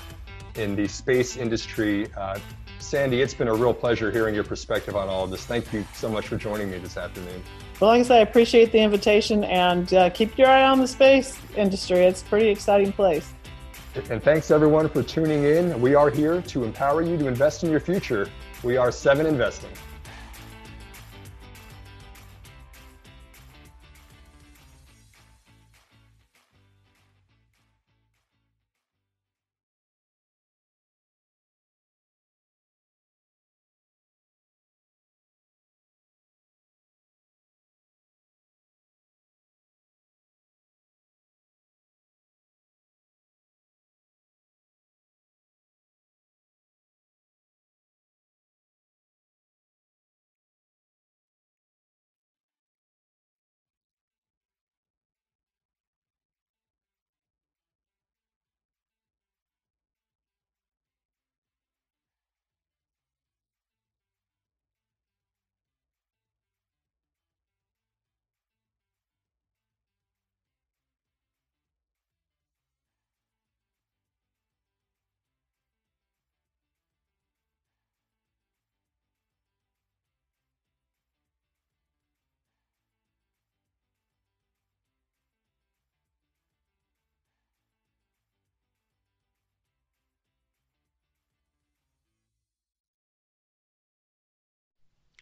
in 0.57 0.77
the 0.77 0.87
space 0.87 1.39
industry. 1.39 2.13
Uh, 2.15 2.39
Sandy, 2.79 3.21
it's 3.21 3.35
been 3.35 3.49
a 3.49 3.55
real 3.55 3.75
pleasure 3.75 4.11
hearing 4.11 4.35
your 4.35 4.45
perspective 4.45 4.97
on 4.97 5.09
all 5.09 5.25
of 5.25 5.31
this. 5.31 5.45
Thank 5.45 5.73
you 5.73 5.85
so 5.95 6.09
much 6.09 6.29
for 6.29 6.37
joining 6.37 6.71
me 6.71 6.79
this 6.79 6.97
afternoon. 6.97 7.43
Well, 7.81 7.91
like 7.91 8.01
I 8.01 8.03
said, 8.05 8.19
I 8.19 8.21
appreciate 8.21 8.73
the 8.73 8.79
invitation 8.79 9.45
and 9.45 9.93
uh, 9.93 10.11
keep 10.11 10.39
your 10.39 10.49
eye 10.49 10.65
on 10.65 10.81
the 10.81 10.89
space 10.89 11.39
industry. 11.57 11.99
It's 12.05 12.23
a 12.23 12.25
pretty 12.27 12.49
exciting 12.49 12.93
place. 12.93 13.33
And 14.11 14.23
thanks 14.23 14.51
everyone 14.51 14.89
for 14.89 15.03
tuning 15.03 15.45
in. 15.45 15.81
We 15.81 15.95
are 15.95 16.11
here 16.11 16.43
to 16.43 16.65
empower 16.65 17.03
you 17.03 17.17
to 17.17 17.27
invest 17.27 17.65
in 17.65 17.71
your 17.71 17.81
future. 17.81 18.29
We 18.63 18.77
are 18.77 18.93
Seven 18.93 19.27
Investing. 19.27 19.71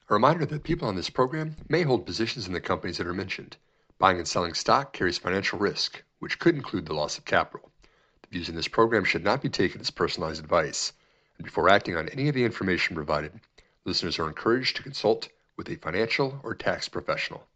A 0.06 0.12
reminder 0.12 0.44
that 0.44 0.64
people 0.64 0.86
on 0.86 0.96
this 0.96 1.08
program 1.08 1.56
may 1.66 1.80
hold 1.80 2.04
positions 2.04 2.46
in 2.46 2.52
the 2.52 2.60
companies 2.60 2.98
that 2.98 3.06
are 3.06 3.14
mentioned. 3.14 3.56
Buying 3.98 4.18
and 4.18 4.28
selling 4.28 4.52
stock 4.52 4.92
carries 4.92 5.16
financial 5.16 5.58
risk, 5.58 6.02
which 6.18 6.38
could 6.38 6.54
include 6.54 6.84
the 6.84 6.92
loss 6.92 7.16
of 7.16 7.24
capital. 7.24 7.72
The 8.20 8.28
views 8.28 8.50
in 8.50 8.54
this 8.54 8.68
program 8.68 9.04
should 9.04 9.24
not 9.24 9.40
be 9.40 9.48
taken 9.48 9.80
as 9.80 9.90
personalized 9.90 10.40
advice, 10.42 10.92
and 11.38 11.46
before 11.46 11.70
acting 11.70 11.96
on 11.96 12.10
any 12.10 12.28
of 12.28 12.34
the 12.34 12.44
information 12.44 12.94
provided, 12.94 13.40
listeners 13.86 14.18
are 14.18 14.28
encouraged 14.28 14.76
to 14.76 14.82
consult 14.82 15.30
with 15.56 15.70
a 15.70 15.76
financial 15.76 16.38
or 16.42 16.54
tax 16.54 16.86
professional. 16.86 17.46